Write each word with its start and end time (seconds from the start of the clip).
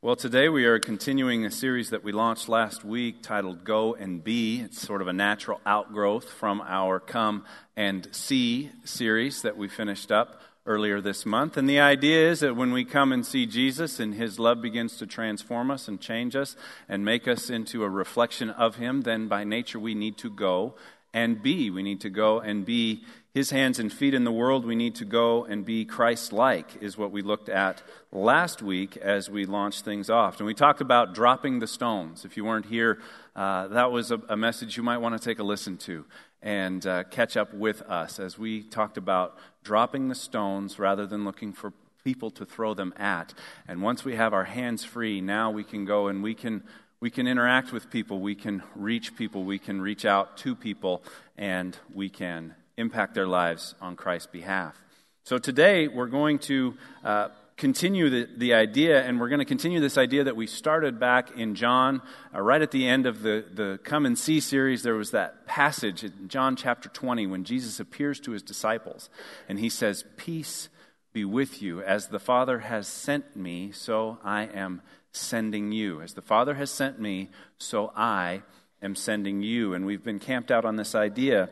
Well, 0.00 0.14
today 0.14 0.48
we 0.48 0.64
are 0.64 0.78
continuing 0.78 1.44
a 1.44 1.50
series 1.50 1.90
that 1.90 2.04
we 2.04 2.12
launched 2.12 2.48
last 2.48 2.84
week 2.84 3.20
titled 3.20 3.64
Go 3.64 3.94
and 3.94 4.22
Be. 4.22 4.60
It's 4.60 4.80
sort 4.80 5.02
of 5.02 5.08
a 5.08 5.12
natural 5.12 5.60
outgrowth 5.66 6.30
from 6.30 6.60
our 6.60 7.00
Come 7.00 7.44
and 7.76 8.06
See 8.12 8.70
series 8.84 9.42
that 9.42 9.56
we 9.56 9.66
finished 9.66 10.12
up 10.12 10.40
earlier 10.66 11.00
this 11.00 11.26
month. 11.26 11.56
And 11.56 11.68
the 11.68 11.80
idea 11.80 12.30
is 12.30 12.38
that 12.40 12.54
when 12.54 12.70
we 12.70 12.84
come 12.84 13.10
and 13.10 13.26
see 13.26 13.44
Jesus 13.44 13.98
and 13.98 14.14
his 14.14 14.38
love 14.38 14.62
begins 14.62 14.98
to 14.98 15.06
transform 15.06 15.68
us 15.68 15.88
and 15.88 16.00
change 16.00 16.36
us 16.36 16.54
and 16.88 17.04
make 17.04 17.26
us 17.26 17.50
into 17.50 17.82
a 17.82 17.90
reflection 17.90 18.50
of 18.50 18.76
him, 18.76 19.02
then 19.02 19.26
by 19.26 19.42
nature 19.42 19.80
we 19.80 19.96
need 19.96 20.16
to 20.18 20.30
go 20.30 20.76
and 21.12 21.42
be. 21.42 21.70
We 21.70 21.82
need 21.82 22.02
to 22.02 22.10
go 22.10 22.38
and 22.38 22.64
be 22.64 23.02
his 23.38 23.50
hands 23.50 23.78
and 23.78 23.92
feet 23.92 24.14
in 24.14 24.24
the 24.24 24.32
world. 24.32 24.66
We 24.66 24.74
need 24.74 24.96
to 24.96 25.04
go 25.04 25.44
and 25.44 25.64
be 25.64 25.84
Christ 25.84 26.32
like, 26.32 26.82
is 26.82 26.98
what 26.98 27.12
we 27.12 27.22
looked 27.22 27.48
at 27.48 27.84
last 28.10 28.62
week 28.62 28.96
as 28.96 29.30
we 29.30 29.46
launched 29.46 29.84
things 29.84 30.10
off. 30.10 30.38
And 30.38 30.46
we 30.46 30.54
talked 30.54 30.80
about 30.80 31.14
dropping 31.14 31.60
the 31.60 31.68
stones. 31.68 32.24
If 32.24 32.36
you 32.36 32.44
weren't 32.44 32.66
here, 32.66 32.98
uh, 33.36 33.68
that 33.68 33.92
was 33.92 34.10
a, 34.10 34.20
a, 34.28 34.36
message 34.36 34.76
you 34.76 34.82
might 34.82 34.98
want 34.98 35.16
to 35.16 35.24
take 35.24 35.38
a 35.38 35.44
listen 35.44 35.76
to 35.78 36.04
and 36.42 36.84
uh, 36.84 37.04
catch 37.04 37.36
up 37.36 37.54
with 37.54 37.80
us 37.82 38.18
as 38.18 38.40
we 38.40 38.64
talked 38.64 38.96
about 38.96 39.38
dropping 39.62 40.08
the 40.08 40.16
stones 40.16 40.80
rather 40.80 41.06
than 41.06 41.24
looking 41.24 41.52
for 41.52 41.72
people 42.02 42.32
to 42.32 42.44
throw 42.44 42.74
them 42.74 42.92
at. 42.96 43.34
And 43.68 43.82
once 43.82 44.04
we 44.04 44.16
have 44.16 44.34
our 44.34 44.44
hands 44.46 44.84
free, 44.84 45.20
now 45.20 45.52
we 45.52 45.62
can 45.62 45.84
go 45.84 46.08
and 46.08 46.24
we 46.24 46.34
can 46.34 46.64
we 47.00 47.10
can 47.10 47.28
interact 47.28 47.70
with 47.70 47.88
people, 47.90 48.18
we 48.18 48.34
can 48.34 48.64
reach 48.74 49.14
people, 49.14 49.44
we 49.44 49.60
can 49.60 49.80
reach 49.80 50.04
out 50.04 50.36
to 50.38 50.56
people, 50.56 51.04
and 51.36 51.78
we 51.94 52.08
can 52.08 52.56
impact 52.78 53.14
their 53.14 53.26
lives 53.26 53.74
on 53.80 53.96
Christ's 53.96 54.28
behalf. 54.28 54.80
So 55.24 55.36
today 55.36 55.88
we're 55.88 56.06
going 56.06 56.38
to 56.40 56.74
uh, 57.04 57.28
continue 57.58 58.08
the, 58.08 58.28
the 58.36 58.54
idea, 58.54 59.02
and 59.02 59.20
we're 59.20 59.28
going 59.28 59.40
to 59.40 59.44
continue 59.44 59.80
this 59.80 59.98
idea 59.98 60.24
that 60.24 60.36
we 60.36 60.46
started 60.46 60.98
back 60.98 61.36
in 61.36 61.54
John, 61.54 62.00
uh, 62.34 62.40
right 62.40 62.62
at 62.62 62.70
the 62.70 62.88
end 62.88 63.04
of 63.04 63.22
the, 63.22 63.44
the 63.52 63.78
Come 63.82 64.06
and 64.06 64.16
See 64.16 64.40
series. 64.40 64.84
There 64.84 64.94
was 64.94 65.10
that 65.10 65.46
passage 65.46 66.04
in 66.04 66.28
John 66.28 66.56
chapter 66.56 66.88
20 66.88 67.26
when 67.26 67.44
Jesus 67.44 67.80
appears 67.80 68.20
to 68.20 68.30
his 68.30 68.42
disciples, 68.42 69.10
and 69.48 69.58
he 69.58 69.68
says, 69.68 70.04
Peace 70.16 70.68
be 71.12 71.24
with 71.24 71.60
you. 71.60 71.82
As 71.82 72.06
the 72.06 72.20
Father 72.20 72.60
has 72.60 72.86
sent 72.86 73.36
me, 73.36 73.72
so 73.72 74.18
I 74.24 74.44
am 74.44 74.80
sending 75.12 75.72
you. 75.72 76.00
As 76.00 76.14
the 76.14 76.22
Father 76.22 76.54
has 76.54 76.70
sent 76.70 77.00
me, 77.00 77.28
so 77.58 77.92
I 77.96 78.42
am 78.80 78.94
sending 78.94 79.42
you. 79.42 79.74
And 79.74 79.84
we've 79.84 80.04
been 80.04 80.20
camped 80.20 80.50
out 80.50 80.64
on 80.64 80.76
this 80.76 80.94
idea 80.94 81.50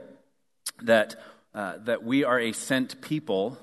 that, 0.83 1.17
uh, 1.55 1.79
that 1.79 2.05
we 2.05 2.25
are 2.25 2.41
a 2.41 2.53
sent 2.53 3.01
people 3.01 3.59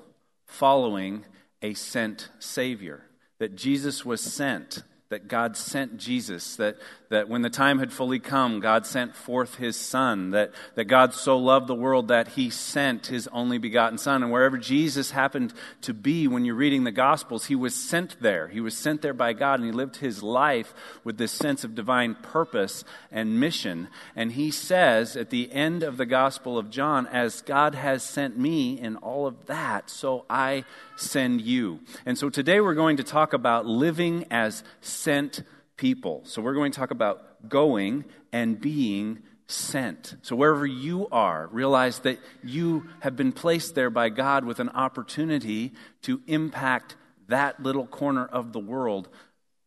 following 0.46 1.24
a 1.62 1.74
sent 1.74 2.28
Savior, 2.38 3.04
that 3.38 3.56
Jesus 3.56 4.04
was 4.04 4.20
sent 4.20 4.82
that 5.14 5.28
God 5.28 5.56
sent 5.56 5.96
Jesus, 5.96 6.56
that, 6.56 6.76
that 7.14 7.28
when 7.28 7.42
the 7.42 7.50
time 7.50 7.78
had 7.78 7.92
fully 7.92 8.18
come, 8.18 8.58
God 8.58 8.84
sent 8.84 9.14
forth 9.14 9.54
his 9.54 9.76
Son, 9.76 10.32
that, 10.32 10.50
that 10.74 10.86
God 10.86 11.14
so 11.14 11.38
loved 11.38 11.68
the 11.68 11.74
world 11.74 12.08
that 12.08 12.26
he 12.28 12.50
sent 12.50 13.06
his 13.06 13.28
only 13.28 13.56
begotten 13.56 13.98
Son. 13.98 14.24
And 14.24 14.32
wherever 14.32 14.58
Jesus 14.58 15.12
happened 15.12 15.54
to 15.82 15.94
be 15.94 16.26
when 16.26 16.44
you're 16.44 16.56
reading 16.56 16.82
the 16.82 16.90
Gospels, 16.90 17.46
he 17.46 17.54
was 17.54 17.72
sent 17.72 18.20
there. 18.20 18.48
He 18.48 18.60
was 18.60 18.76
sent 18.76 19.00
there 19.00 19.14
by 19.14 19.32
God, 19.32 19.60
and 19.60 19.64
he 19.64 19.72
lived 19.72 19.96
his 19.96 20.24
life 20.24 20.74
with 21.04 21.16
this 21.16 21.30
sense 21.30 21.62
of 21.62 21.76
divine 21.76 22.16
purpose 22.16 22.82
and 23.12 23.38
mission. 23.38 23.86
And 24.16 24.32
he 24.32 24.50
says 24.50 25.16
at 25.16 25.30
the 25.30 25.52
end 25.52 25.84
of 25.84 25.96
the 25.96 26.06
Gospel 26.06 26.58
of 26.58 26.68
John, 26.68 27.06
As 27.06 27.42
God 27.42 27.76
has 27.76 28.02
sent 28.02 28.36
me 28.36 28.80
in 28.80 28.96
all 28.96 29.28
of 29.28 29.46
that, 29.46 29.88
so 29.88 30.24
I 30.28 30.64
send 30.96 31.42
you. 31.42 31.78
And 32.04 32.18
so 32.18 32.28
today 32.28 32.60
we're 32.60 32.74
going 32.74 32.96
to 32.96 33.04
talk 33.04 33.32
about 33.32 33.66
living 33.66 34.26
as 34.32 34.64
sent 34.80 35.44
people. 35.76 36.22
So 36.24 36.40
we're 36.42 36.54
going 36.54 36.72
to 36.72 36.78
talk 36.78 36.90
about 36.90 37.48
going 37.48 38.04
and 38.32 38.60
being 38.60 39.22
sent. 39.46 40.16
So 40.22 40.36
wherever 40.36 40.66
you 40.66 41.08
are, 41.12 41.48
realize 41.52 42.00
that 42.00 42.18
you 42.42 42.88
have 43.00 43.16
been 43.16 43.32
placed 43.32 43.74
there 43.74 43.90
by 43.90 44.08
God 44.08 44.44
with 44.44 44.60
an 44.60 44.70
opportunity 44.70 45.72
to 46.02 46.22
impact 46.26 46.96
that 47.28 47.62
little 47.62 47.86
corner 47.86 48.24
of 48.24 48.52
the 48.52 48.60
world 48.60 49.08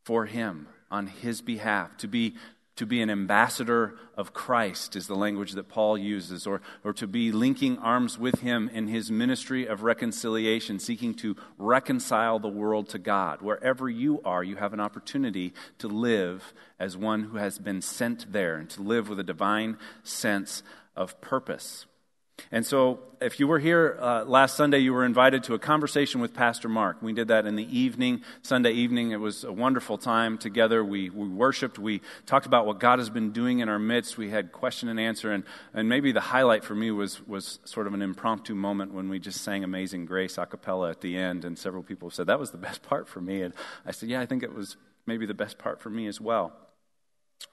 for 0.05 0.25
Him 0.25 0.67
on 0.89 1.07
His 1.07 1.41
behalf, 1.41 1.97
to 1.97 2.07
be 2.07 2.35
to 2.77 2.85
be 2.85 3.01
an 3.01 3.09
ambassador 3.09 3.95
of 4.15 4.33
Christ, 4.33 4.95
is 4.95 5.07
the 5.07 5.15
language 5.15 5.51
that 5.53 5.67
Paul 5.67 5.97
uses, 5.97 6.47
or, 6.47 6.61
or 6.83 6.93
to 6.93 7.07
be 7.07 7.31
linking 7.31 7.77
arms 7.79 8.17
with 8.17 8.39
him 8.39 8.69
in 8.71 8.87
his 8.87 9.11
ministry 9.11 9.65
of 9.65 9.83
reconciliation, 9.83 10.79
seeking 10.79 11.13
to 11.15 11.35
reconcile 11.57 12.39
the 12.39 12.47
world 12.47 12.89
to 12.89 12.99
God. 12.99 13.41
Wherever 13.41 13.89
you 13.89 14.21
are, 14.23 14.43
you 14.43 14.55
have 14.55 14.73
an 14.73 14.79
opportunity 14.79 15.53
to 15.79 15.87
live 15.87 16.53
as 16.79 16.95
one 16.95 17.23
who 17.23 17.37
has 17.37 17.59
been 17.59 17.81
sent 17.81 18.31
there 18.31 18.55
and 18.55 18.69
to 18.71 18.81
live 18.81 19.09
with 19.09 19.19
a 19.19 19.23
divine 19.23 19.77
sense 20.03 20.63
of 20.95 21.19
purpose. 21.19 21.85
And 22.51 22.65
so, 22.65 22.99
if 23.19 23.39
you 23.39 23.47
were 23.47 23.59
here 23.59 23.97
uh, 23.99 24.23
last 24.25 24.55
Sunday, 24.55 24.77
you 24.77 24.93
were 24.93 25.03
invited 25.03 25.43
to 25.45 25.55
a 25.55 25.59
conversation 25.59 26.21
with 26.21 26.33
Pastor 26.33 26.69
Mark. 26.69 27.01
We 27.01 27.11
did 27.11 27.29
that 27.29 27.45
in 27.45 27.55
the 27.55 27.77
evening, 27.77 28.21
Sunday 28.43 28.71
evening. 28.73 29.11
It 29.11 29.19
was 29.19 29.43
a 29.43 29.51
wonderful 29.51 29.97
time 29.97 30.37
together. 30.37 30.83
We, 30.85 31.09
we 31.09 31.27
worshiped. 31.27 31.79
We 31.79 32.01
talked 32.27 32.45
about 32.45 32.65
what 32.67 32.79
God 32.79 32.99
has 32.99 33.09
been 33.09 33.31
doing 33.31 33.59
in 33.59 33.69
our 33.69 33.79
midst. 33.79 34.17
We 34.17 34.29
had 34.29 34.51
question 34.51 34.87
and 34.87 34.99
answer. 34.99 35.31
And, 35.31 35.43
and 35.73 35.89
maybe 35.89 36.11
the 36.11 36.21
highlight 36.21 36.63
for 36.63 36.75
me 36.75 36.91
was, 36.91 37.25
was 37.27 37.59
sort 37.65 37.87
of 37.87 37.93
an 37.93 38.03
impromptu 38.03 38.53
moment 38.53 38.93
when 38.93 39.09
we 39.09 39.19
just 39.19 39.41
sang 39.41 39.63
Amazing 39.63 40.05
Grace 40.05 40.37
a 40.37 40.45
cappella 40.45 40.91
at 40.91 41.01
the 41.01 41.17
end. 41.17 41.43
And 41.43 41.57
several 41.57 41.81
people 41.81 42.11
said, 42.11 42.27
That 42.27 42.39
was 42.39 42.51
the 42.51 42.57
best 42.57 42.83
part 42.87 43.07
for 43.07 43.19
me. 43.19 43.41
And 43.41 43.53
I 43.85 43.91
said, 43.91 44.09
Yeah, 44.09 44.21
I 44.21 44.27
think 44.27 44.43
it 44.43 44.53
was 44.53 44.77
maybe 45.07 45.25
the 45.25 45.33
best 45.33 45.57
part 45.57 45.81
for 45.81 45.89
me 45.89 46.05
as 46.07 46.21
well. 46.21 46.53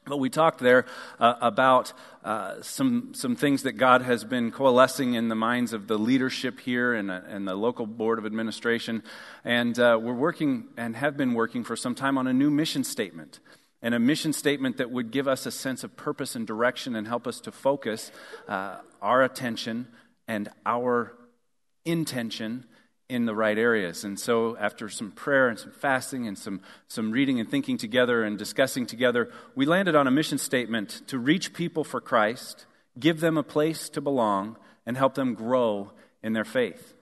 But 0.07 0.19
we 0.19 0.29
talked 0.29 0.61
there 0.61 0.85
uh, 1.19 1.35
about 1.41 1.95
uh, 2.25 2.61
some, 2.61 3.15
some 3.15 3.37
things 3.37 3.63
that 3.63 3.73
God 3.73 4.03
has 4.03 4.23
been 4.23 4.51
coalescing 4.51 5.15
in 5.15 5.29
the 5.29 5.35
minds 5.35 5.73
of 5.73 5.87
the 5.87 5.99
leadership 5.99 6.61
here 6.61 6.93
and, 6.93 7.11
uh, 7.11 7.21
and 7.27 7.49
the 7.49 7.55
local 7.55 7.87
board 7.87 8.19
of 8.19 8.27
administration. 8.27 9.03
And 9.45 9.79
uh, 9.79 9.99
we're 10.01 10.13
working 10.13 10.69
and 10.77 10.95
have 10.97 11.17
been 11.17 11.33
working 11.33 11.65
for 11.65 11.75
some 11.75 11.95
time 11.95 12.19
on 12.19 12.27
a 12.27 12.35
new 12.35 12.51
mission 12.51 12.85
statement. 12.85 13.41
And 13.81 13.95
a 13.95 13.99
mission 13.99 14.33
statement 14.33 14.77
that 14.77 14.91
would 14.91 15.11
give 15.11 15.27
us 15.27 15.47
a 15.47 15.51
sense 15.51 15.85
of 15.85 15.97
purpose 15.97 16.37
and 16.37 16.47
direction 16.47 16.97
and 16.97 17.07
help 17.07 17.27
us 17.27 17.41
to 17.41 17.53
focus 17.53 18.13
uh, 18.49 18.77
our 19.01 19.23
attention 19.23 19.89
and 20.29 20.51
our 20.67 21.15
intention 21.85 22.65
in 23.09 23.27
the 23.27 23.35
right 23.35 23.59
areas. 23.59 24.05
And 24.05 24.19
so, 24.19 24.57
after 24.57 24.89
some 24.89 25.11
prayer 25.13 25.49
and 25.49 25.59
some 25.59 25.73
fasting 25.73 26.27
and 26.27 26.39
some, 26.39 26.61
some 26.89 27.11
reading 27.11 27.39
and 27.39 27.51
thinking 27.51 27.77
together 27.77 28.25
and 28.25 28.39
discussing 28.39 28.87
together, 28.87 29.31
we 29.55 29.67
landed 29.67 29.95
on 29.95 30.07
a 30.07 30.11
mission 30.11 30.39
statement 30.39 31.03
to 31.09 31.19
reach 31.19 31.53
people 31.53 31.85
for 31.85 32.01
Christ, 32.01 32.67
give 32.99 33.21
them 33.21 33.37
a 33.37 33.43
place 33.43 33.89
to 33.91 34.01
belong, 34.01 34.57
and 34.87 34.97
help 34.97 35.15
them 35.15 35.35
grow 35.35 35.93
in 36.23 36.33
their 36.33 36.45
faith. 36.45 36.95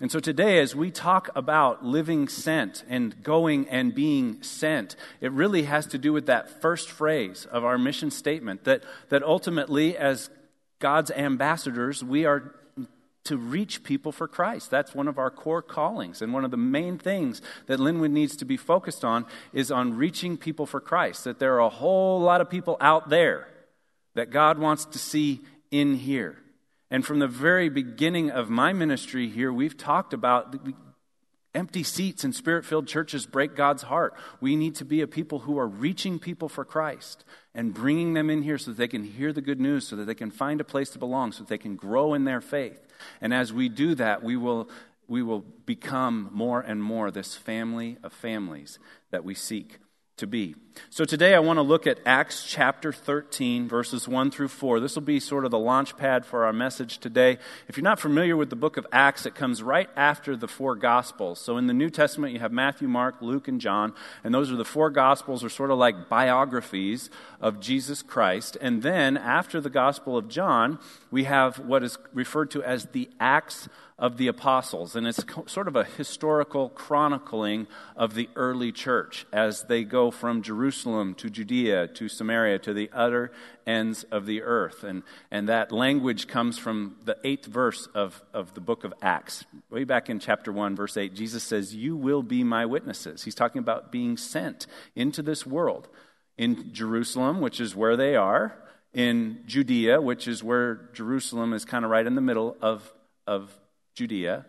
And 0.00 0.12
so 0.12 0.20
today, 0.20 0.60
as 0.60 0.76
we 0.76 0.90
talk 0.90 1.30
about 1.34 1.84
living 1.84 2.28
sent 2.28 2.84
and 2.88 3.22
going 3.22 3.68
and 3.68 3.94
being 3.94 4.42
sent, 4.42 4.96
it 5.20 5.32
really 5.32 5.62
has 5.62 5.86
to 5.86 5.98
do 5.98 6.12
with 6.12 6.26
that 6.26 6.60
first 6.60 6.90
phrase 6.90 7.46
of 7.50 7.64
our 7.64 7.78
mission 7.78 8.10
statement 8.10 8.64
that, 8.64 8.84
that 9.08 9.22
ultimately, 9.22 9.96
as 9.96 10.30
God's 10.78 11.10
ambassadors, 11.10 12.04
we 12.04 12.26
are 12.26 12.54
to 13.28 13.36
reach 13.36 13.82
people 13.82 14.10
for 14.10 14.26
Christ. 14.26 14.70
That's 14.70 14.94
one 14.94 15.06
of 15.06 15.18
our 15.18 15.30
core 15.30 15.62
callings. 15.62 16.22
And 16.22 16.32
one 16.32 16.44
of 16.44 16.50
the 16.50 16.56
main 16.56 16.98
things 16.98 17.42
that 17.66 17.78
Linwood 17.78 18.10
needs 18.10 18.36
to 18.36 18.44
be 18.44 18.56
focused 18.56 19.04
on 19.04 19.26
is 19.52 19.70
on 19.70 19.96
reaching 19.96 20.36
people 20.36 20.64
for 20.64 20.80
Christ. 20.80 21.24
That 21.24 21.38
there 21.38 21.54
are 21.54 21.60
a 21.60 21.68
whole 21.68 22.20
lot 22.20 22.40
of 22.40 22.48
people 22.48 22.78
out 22.80 23.10
there 23.10 23.48
that 24.14 24.30
God 24.30 24.58
wants 24.58 24.86
to 24.86 24.98
see 24.98 25.42
in 25.70 25.96
here. 25.96 26.38
And 26.90 27.04
from 27.04 27.18
the 27.18 27.28
very 27.28 27.68
beginning 27.68 28.30
of 28.30 28.48
my 28.48 28.72
ministry 28.72 29.28
here, 29.28 29.52
we've 29.52 29.76
talked 29.76 30.14
about 30.14 30.56
empty 31.58 31.82
seats 31.82 32.24
in 32.24 32.32
spirit 32.32 32.64
filled 32.64 32.86
churches 32.86 33.26
break 33.26 33.56
God's 33.56 33.82
heart. 33.82 34.14
We 34.40 34.54
need 34.54 34.76
to 34.76 34.84
be 34.84 35.00
a 35.00 35.08
people 35.08 35.40
who 35.40 35.58
are 35.58 35.66
reaching 35.66 36.18
people 36.18 36.48
for 36.48 36.64
Christ 36.64 37.24
and 37.54 37.74
bringing 37.74 38.14
them 38.14 38.30
in 38.30 38.42
here 38.42 38.56
so 38.56 38.70
that 38.70 38.78
they 38.78 38.88
can 38.88 39.02
hear 39.02 39.32
the 39.32 39.42
good 39.42 39.60
news, 39.60 39.86
so 39.86 39.96
that 39.96 40.04
they 40.04 40.14
can 40.14 40.30
find 40.30 40.60
a 40.60 40.64
place 40.64 40.90
to 40.90 40.98
belong, 40.98 41.32
so 41.32 41.40
that 41.40 41.48
they 41.48 41.58
can 41.58 41.74
grow 41.74 42.14
in 42.14 42.24
their 42.24 42.40
faith. 42.40 42.86
And 43.20 43.34
as 43.34 43.52
we 43.52 43.68
do 43.68 43.96
that, 43.96 44.22
we 44.22 44.36
will, 44.36 44.70
we 45.08 45.22
will 45.22 45.40
become 45.66 46.30
more 46.32 46.60
and 46.60 46.82
more 46.82 47.10
this 47.10 47.34
family 47.34 47.98
of 48.04 48.12
families 48.12 48.78
that 49.10 49.24
we 49.24 49.34
seek 49.34 49.78
to 50.18 50.26
be. 50.26 50.54
So 50.90 51.04
today 51.04 51.34
I 51.34 51.40
want 51.40 51.58
to 51.58 51.62
look 51.62 51.86
at 51.86 51.98
Acts 52.06 52.44
chapter 52.44 52.92
13, 52.92 53.68
verses 53.68 54.06
1 54.06 54.30
through 54.30 54.48
4. 54.48 54.80
This 54.80 54.94
will 54.94 55.02
be 55.02 55.20
sort 55.20 55.44
of 55.44 55.50
the 55.50 55.58
launch 55.58 55.96
pad 55.96 56.24
for 56.24 56.44
our 56.44 56.52
message 56.52 56.98
today. 56.98 57.38
If 57.66 57.76
you're 57.76 57.84
not 57.84 58.00
familiar 58.00 58.36
with 58.36 58.50
the 58.50 58.56
book 58.56 58.76
of 58.76 58.86
Acts, 58.92 59.26
it 59.26 59.34
comes 59.34 59.62
right 59.62 59.90
after 59.96 60.36
the 60.36 60.48
four 60.48 60.76
Gospels. 60.76 61.40
So 61.40 61.56
in 61.56 61.66
the 61.66 61.74
New 61.74 61.90
Testament, 61.90 62.32
you 62.32 62.38
have 62.40 62.52
Matthew, 62.52 62.88
Mark, 62.88 63.16
Luke, 63.20 63.48
and 63.48 63.60
John, 63.60 63.92
and 64.22 64.32
those 64.32 64.50
are 64.52 64.56
the 64.56 64.64
four 64.64 64.90
Gospels, 64.90 65.42
are 65.42 65.48
sort 65.48 65.70
of 65.70 65.78
like 65.78 66.08
biographies 66.08 67.10
of 67.40 67.60
Jesus 67.60 68.02
Christ. 68.02 68.56
And 68.60 68.82
then 68.82 69.16
after 69.16 69.60
the 69.60 69.70
Gospel 69.70 70.16
of 70.16 70.28
John, 70.28 70.78
we 71.10 71.24
have 71.24 71.58
what 71.58 71.82
is 71.82 71.98
referred 72.12 72.50
to 72.52 72.62
as 72.62 72.86
the 72.86 73.08
Acts 73.18 73.68
of 73.98 74.16
the 74.16 74.28
apostles. 74.28 74.94
And 74.94 75.08
it's 75.08 75.24
sort 75.46 75.66
of 75.66 75.74
a 75.74 75.82
historical 75.82 76.68
chronicling 76.68 77.66
of 77.96 78.14
the 78.14 78.28
early 78.36 78.70
church 78.70 79.26
as 79.32 79.64
they 79.64 79.82
go 79.82 80.12
from 80.12 80.40
Jerusalem 80.40 81.14
to 81.16 81.28
Judea 81.28 81.88
to 81.88 82.08
Samaria 82.08 82.60
to 82.60 82.72
the 82.72 82.90
utter 82.92 83.32
ends 83.66 84.04
of 84.04 84.24
the 84.24 84.42
earth. 84.42 84.84
And, 84.84 85.02
and 85.32 85.48
that 85.48 85.72
language 85.72 86.28
comes 86.28 86.58
from 86.58 86.96
the 87.04 87.18
eighth 87.24 87.46
verse 87.46 87.88
of, 87.92 88.22
of 88.32 88.54
the 88.54 88.60
book 88.60 88.84
of 88.84 88.94
Acts. 89.02 89.44
Way 89.68 89.82
back 89.82 90.08
in 90.08 90.20
chapter 90.20 90.52
1, 90.52 90.76
verse 90.76 90.96
8, 90.96 91.12
Jesus 91.14 91.42
says, 91.42 91.74
You 91.74 91.96
will 91.96 92.22
be 92.22 92.44
my 92.44 92.66
witnesses. 92.66 93.24
He's 93.24 93.34
talking 93.34 93.58
about 93.58 93.90
being 93.90 94.16
sent 94.16 94.68
into 94.94 95.22
this 95.22 95.44
world. 95.44 95.88
In 96.36 96.72
Jerusalem, 96.72 97.40
which 97.40 97.60
is 97.60 97.74
where 97.74 97.96
they 97.96 98.14
are, 98.14 98.56
in 98.94 99.40
Judea, 99.46 100.00
which 100.00 100.28
is 100.28 100.42
where 100.44 100.88
Jerusalem 100.92 101.52
is 101.52 101.64
kind 101.64 101.84
of 101.84 101.90
right 101.90 102.06
in 102.06 102.14
the 102.14 102.20
middle 102.20 102.56
of, 102.62 102.92
of 103.26 103.52
Judea. 103.98 104.46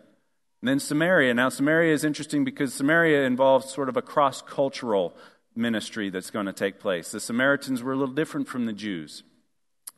And 0.62 0.68
then 0.68 0.78
Samaria. 0.78 1.34
Now, 1.34 1.48
Samaria 1.48 1.92
is 1.92 2.04
interesting 2.04 2.44
because 2.44 2.72
Samaria 2.72 3.24
involves 3.24 3.72
sort 3.72 3.88
of 3.88 3.96
a 3.96 4.02
cross 4.02 4.42
cultural 4.42 5.16
ministry 5.56 6.08
that's 6.08 6.30
going 6.30 6.46
to 6.46 6.52
take 6.52 6.78
place. 6.78 7.10
The 7.10 7.18
Samaritans 7.18 7.82
were 7.82 7.92
a 7.92 7.96
little 7.96 8.14
different 8.14 8.46
from 8.46 8.66
the 8.66 8.72
Jews, 8.72 9.24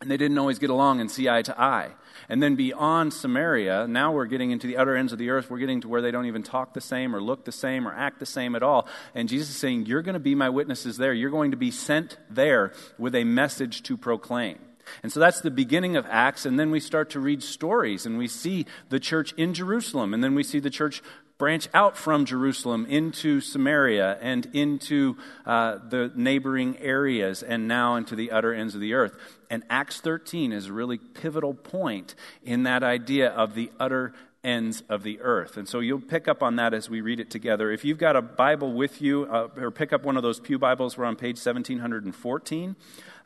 and 0.01 0.11
they 0.11 0.17
didn't 0.17 0.39
always 0.39 0.59
get 0.59 0.71
along 0.71 1.01
and 1.01 1.11
see 1.11 1.29
eye 1.29 1.43
to 1.43 1.61
eye. 1.61 1.91
And 2.31 2.43
then 2.43 2.57
beyond 2.57 3.13
Samaria, 3.13 3.87
now 3.89 4.13
we're 4.13 4.27
getting 4.27 4.53
into 4.53 4.67
the 4.67 4.79
utter 4.79 4.97
ends 4.97 5.13
of 5.13 5.19
the 5.19 5.29
earth. 5.29 5.51
We're 5.51 5.59
getting 5.59 5.83
to 5.83 5.89
where 5.89 6.01
they 6.01 6.11
don't 6.11 6.27
even 6.27 6.43
talk 6.43 6.73
the 6.73 6.81
same 6.81 7.15
or 7.15 7.21
look 7.21 7.45
the 7.45 7.53
same 7.53 7.87
or 7.87 7.93
act 7.93 8.21
the 8.21 8.27
same 8.27 8.55
at 8.55 8.63
all. 8.63 8.89
And 9.15 9.29
Jesus 9.29 9.51
is 9.51 9.57
saying, 9.57 9.85
You're 9.85 10.03
going 10.03 10.15
to 10.15 10.21
be 10.21 10.35
my 10.35 10.49
witnesses 10.49 10.97
there. 10.97 11.13
You're 11.13 11.31
going 11.31 11.51
to 11.51 11.59
be 11.59 11.71
sent 11.71 12.17
there 12.31 12.73
with 12.97 13.15
a 13.15 13.25
message 13.25 13.83
to 13.83 13.99
proclaim. 13.99 14.59
And 15.03 15.13
so 15.13 15.21
that's 15.21 15.41
the 15.41 15.51
beginning 15.51 15.97
of 15.97 16.07
Acts, 16.09 16.47
and 16.47 16.59
then 16.59 16.71
we 16.71 16.81
start 16.81 17.11
to 17.11 17.21
read 17.21 17.43
stories, 17.43 18.07
and 18.07 18.19
we 18.19 18.29
see 18.29 18.67
the 18.89 19.01
church 19.01 19.33
in 19.37 19.55
Jerusalem, 19.55 20.15
and 20.15 20.23
then 20.23 20.35
we 20.35 20.43
see 20.43 20.61
the 20.61 20.71
church 20.71 21.03
branch 21.39 21.69
out 21.75 21.97
from 21.97 22.25
Jerusalem 22.25 22.87
into 22.87 23.41
Samaria 23.41 24.17
and 24.21 24.47
into 24.53 25.17
uh, 25.45 25.79
the 25.89 26.13
neighboring 26.15 26.79
areas, 26.79 27.43
and 27.43 27.67
now 27.67 27.97
into 27.97 28.15
the 28.15 28.31
utter 28.31 28.55
ends 28.55 28.75
of 28.75 28.81
the 28.81 28.95
earth. 28.95 29.17
And 29.51 29.65
Acts 29.69 30.01
13 30.01 30.53
is 30.53 30.69
a 30.69 30.73
really 30.73 30.99
pivotal 30.99 31.53
point 31.53 32.15
in 32.45 32.63
that 32.63 32.83
idea 32.83 33.29
of 33.29 33.55
the 33.55 33.73
utter 33.81 34.15
ends 34.45 34.83
of 34.89 35.03
the 35.03 35.21
earth. 35.21 35.57
And 35.57 35.69
so 35.69 35.81
you'll 35.81 36.01
pick 36.01 36.29
up 36.29 36.43
on 36.43 36.57
that 36.57 36.75
as 36.75 36.91
we 36.91 37.01
read 37.01 37.21
it 37.21 37.31
together. 37.31 37.71
If 37.71 37.85
you've 37.85 37.99
got 37.99 38.17
a 38.17 38.23
Bible 38.23 38.73
with 38.73 39.01
you, 39.01 39.25
uh, 39.25 39.49
or 39.57 39.71
pick 39.71 39.93
up 39.93 40.05
one 40.05 40.17
of 40.17 40.23
those 40.23 40.41
Pew 40.41 40.59
Bibles, 40.59 40.97
we're 40.97 41.05
on 41.05 41.17
page 41.17 41.37
1714. 41.37 42.77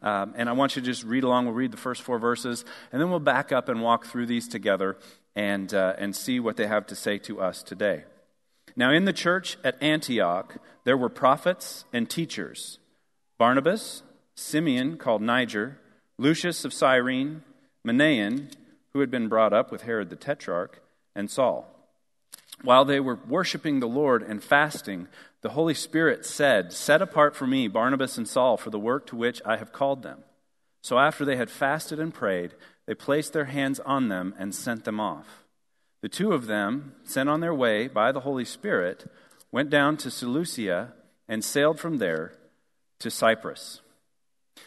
Um, 0.06 0.34
and 0.36 0.48
I 0.48 0.52
want 0.52 0.76
you 0.76 0.82
to 0.82 0.86
just 0.86 1.02
read 1.02 1.24
along. 1.24 1.46
We'll 1.46 1.54
read 1.54 1.72
the 1.72 1.76
first 1.76 2.02
four 2.02 2.20
verses, 2.20 2.64
and 2.92 3.02
then 3.02 3.10
we'll 3.10 3.18
back 3.18 3.50
up 3.50 3.68
and 3.68 3.82
walk 3.82 4.06
through 4.06 4.26
these 4.26 4.46
together 4.46 4.96
and, 5.34 5.74
uh, 5.74 5.94
and 5.98 6.14
see 6.14 6.38
what 6.38 6.56
they 6.56 6.68
have 6.68 6.86
to 6.86 6.94
say 6.94 7.18
to 7.18 7.40
us 7.40 7.60
today. 7.60 8.04
Now, 8.76 8.92
in 8.92 9.04
the 9.04 9.12
church 9.12 9.58
at 9.64 9.82
Antioch, 9.82 10.58
there 10.84 10.96
were 10.96 11.08
prophets 11.08 11.86
and 11.92 12.08
teachers 12.08 12.78
Barnabas, 13.36 14.04
Simeon, 14.36 14.96
called 14.96 15.22
Niger, 15.22 15.80
Lucius 16.18 16.64
of 16.64 16.72
Cyrene, 16.72 17.42
Manaen, 17.84 18.52
who 18.92 19.00
had 19.00 19.10
been 19.10 19.26
brought 19.26 19.52
up 19.52 19.72
with 19.72 19.82
Herod 19.82 20.10
the 20.10 20.16
Tetrarch, 20.16 20.80
and 21.16 21.28
Saul. 21.28 21.66
While 22.62 22.84
they 22.84 23.00
were 23.00 23.18
worshiping 23.28 23.80
the 23.80 23.86
Lord 23.86 24.22
and 24.22 24.42
fasting, 24.42 25.08
the 25.42 25.50
Holy 25.50 25.74
Spirit 25.74 26.24
said, 26.24 26.72
Set 26.72 27.02
apart 27.02 27.36
for 27.36 27.46
me 27.46 27.68
Barnabas 27.68 28.18
and 28.18 28.26
Saul 28.26 28.56
for 28.56 28.70
the 28.70 28.78
work 28.78 29.06
to 29.06 29.16
which 29.16 29.40
I 29.44 29.58
have 29.58 29.72
called 29.72 30.02
them. 30.02 30.24
So 30.82 30.98
after 30.98 31.24
they 31.24 31.36
had 31.36 31.50
fasted 31.50 32.00
and 32.00 32.14
prayed, 32.14 32.54
they 32.86 32.94
placed 32.94 33.32
their 33.32 33.46
hands 33.46 33.80
on 33.80 34.08
them 34.08 34.34
and 34.38 34.54
sent 34.54 34.84
them 34.84 35.00
off. 35.00 35.44
The 36.02 36.08
two 36.08 36.32
of 36.32 36.46
them, 36.46 36.94
sent 37.04 37.28
on 37.28 37.40
their 37.40 37.54
way 37.54 37.88
by 37.88 38.12
the 38.12 38.20
Holy 38.20 38.44
Spirit, 38.44 39.10
went 39.50 39.70
down 39.70 39.96
to 39.98 40.10
Seleucia 40.10 40.92
and 41.28 41.44
sailed 41.44 41.80
from 41.80 41.98
there 41.98 42.34
to 43.00 43.10
Cyprus. 43.10 43.80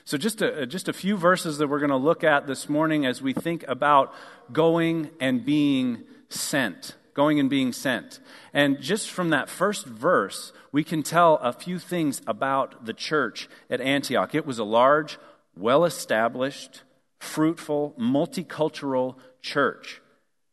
So, 0.03 0.17
just 0.17 0.41
a, 0.41 0.63
uh, 0.63 0.65
just 0.65 0.89
a 0.89 0.93
few 0.93 1.17
verses 1.17 1.57
that 1.57 1.67
we're 1.67 1.79
going 1.79 1.89
to 1.89 1.95
look 1.95 2.23
at 2.23 2.47
this 2.47 2.67
morning 2.67 3.05
as 3.05 3.21
we 3.21 3.33
think 3.33 3.63
about 3.67 4.13
going 4.51 5.11
and 5.19 5.45
being 5.45 6.03
sent 6.29 6.95
going 7.19 7.37
and 7.37 7.49
being 7.49 7.73
sent. 7.73 8.21
And 8.53 8.79
just 8.79 9.11
from 9.11 9.29
that 9.31 9.49
first 9.49 9.85
verse, 9.85 10.53
we 10.71 10.85
can 10.85 11.03
tell 11.03 11.35
a 11.41 11.51
few 11.51 11.77
things 11.77 12.21
about 12.25 12.85
the 12.85 12.93
church 12.93 13.49
at 13.69 13.81
Antioch. 13.81 14.33
It 14.33 14.45
was 14.45 14.57
a 14.57 14.63
large, 14.63 15.17
well 15.53 15.83
established, 15.83 16.83
fruitful, 17.19 17.93
multicultural 17.99 19.17
church 19.41 20.01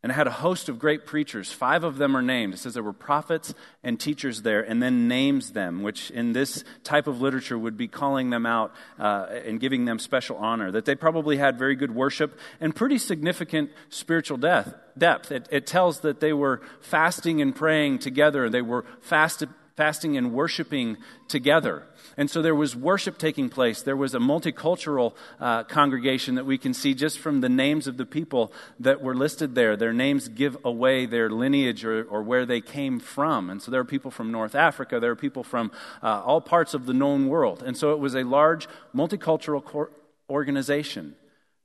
and 0.03 0.13
had 0.13 0.27
a 0.27 0.31
host 0.31 0.69
of 0.69 0.79
great 0.79 1.07
preachers. 1.07 1.51
Five 1.51 1.83
of 1.83 1.97
them 1.97 2.17
are 2.17 2.23
named. 2.23 2.55
It 2.55 2.59
says 2.59 2.75
there 2.75 2.83
were 2.83 2.93
prophets 2.93 3.55
and 3.83 3.99
teachers 3.99 4.43
there, 4.43 4.63
and 4.63 4.83
then 4.83 5.09
names 5.09 5.53
them, 5.53 5.83
which 5.83 6.11
in 6.11 6.33
this 6.33 6.65
type 6.85 7.07
of 7.07 7.21
literature 7.21 7.59
would 7.59 7.77
be 7.77 7.89
calling 7.89 8.31
them 8.31 8.47
out 8.47 8.73
uh, 8.99 9.27
and 9.45 9.59
giving 9.59 9.85
them 9.85 9.99
special 9.99 10.37
honor. 10.37 10.71
That 10.71 10.85
they 10.85 10.95
probably 10.95 11.39
had 11.39 11.59
very 11.59 11.75
good 11.75 11.95
worship 11.95 12.39
and 12.61 12.75
pretty 12.75 12.99
significant 12.99 13.71
spiritual 13.89 14.37
death, 14.37 14.75
depth. 14.97 15.33
It, 15.33 15.49
it 15.51 15.67
tells 15.67 16.01
that 16.01 16.21
they 16.21 16.33
were 16.33 16.61
fasting 16.81 17.41
and 17.41 17.55
praying 17.55 17.99
together. 17.99 18.49
They 18.49 18.63
were 18.63 18.85
fasted 19.01 19.49
fasting 19.77 20.17
and 20.17 20.33
worshiping 20.33 20.97
together. 21.29 21.87
And 22.17 22.31
so 22.31 22.41
there 22.41 22.55
was 22.55 22.75
worship 22.75 23.19
taking 23.19 23.51
place. 23.51 23.83
There 23.83 23.97
was 23.97 24.15
a 24.15 24.19
multicultural 24.19 25.15
uh, 25.39 25.65
congregation 25.65 26.37
that 26.37 26.47
we 26.47 26.57
can 26.57 26.73
see 26.73 26.95
just 26.95 27.19
from 27.19 27.43
the 27.43 27.49
names 27.49 27.87
of 27.87 27.99
the 27.99 28.07
people 28.07 28.53
that 28.81 29.03
were 29.03 29.15
listed 29.15 29.55
there. 29.55 29.77
Their 29.77 29.93
names 29.93 30.29
give 30.29 30.57
away 30.65 31.05
their 31.05 31.29
lineage 31.29 31.85
or, 31.85 32.05
or 32.05 32.23
where 32.23 32.47
they 32.47 32.63
came 32.63 32.99
from. 33.01 33.51
And 33.51 33.61
so 33.61 33.71
there 33.71 33.81
are 33.81 33.85
people 33.85 34.11
from 34.11 34.33
North 34.33 34.55
Africa, 34.55 34.99
there 34.99 35.11
are 35.11 35.17
people 35.17 35.45
from 35.45 35.71
uh, 36.03 36.23
all 36.25 36.41
parts 36.41 36.73
of 36.73 36.87
the 36.87 36.95
known 36.95 37.29
world. 37.29 37.63
And 37.63 37.77
so 37.77 37.93
it 37.93 37.99
was 37.99 38.15
a 38.15 38.25
large 38.25 38.69
multicultural 38.95 39.63
cor- 39.63 39.91
organization. 40.31 41.17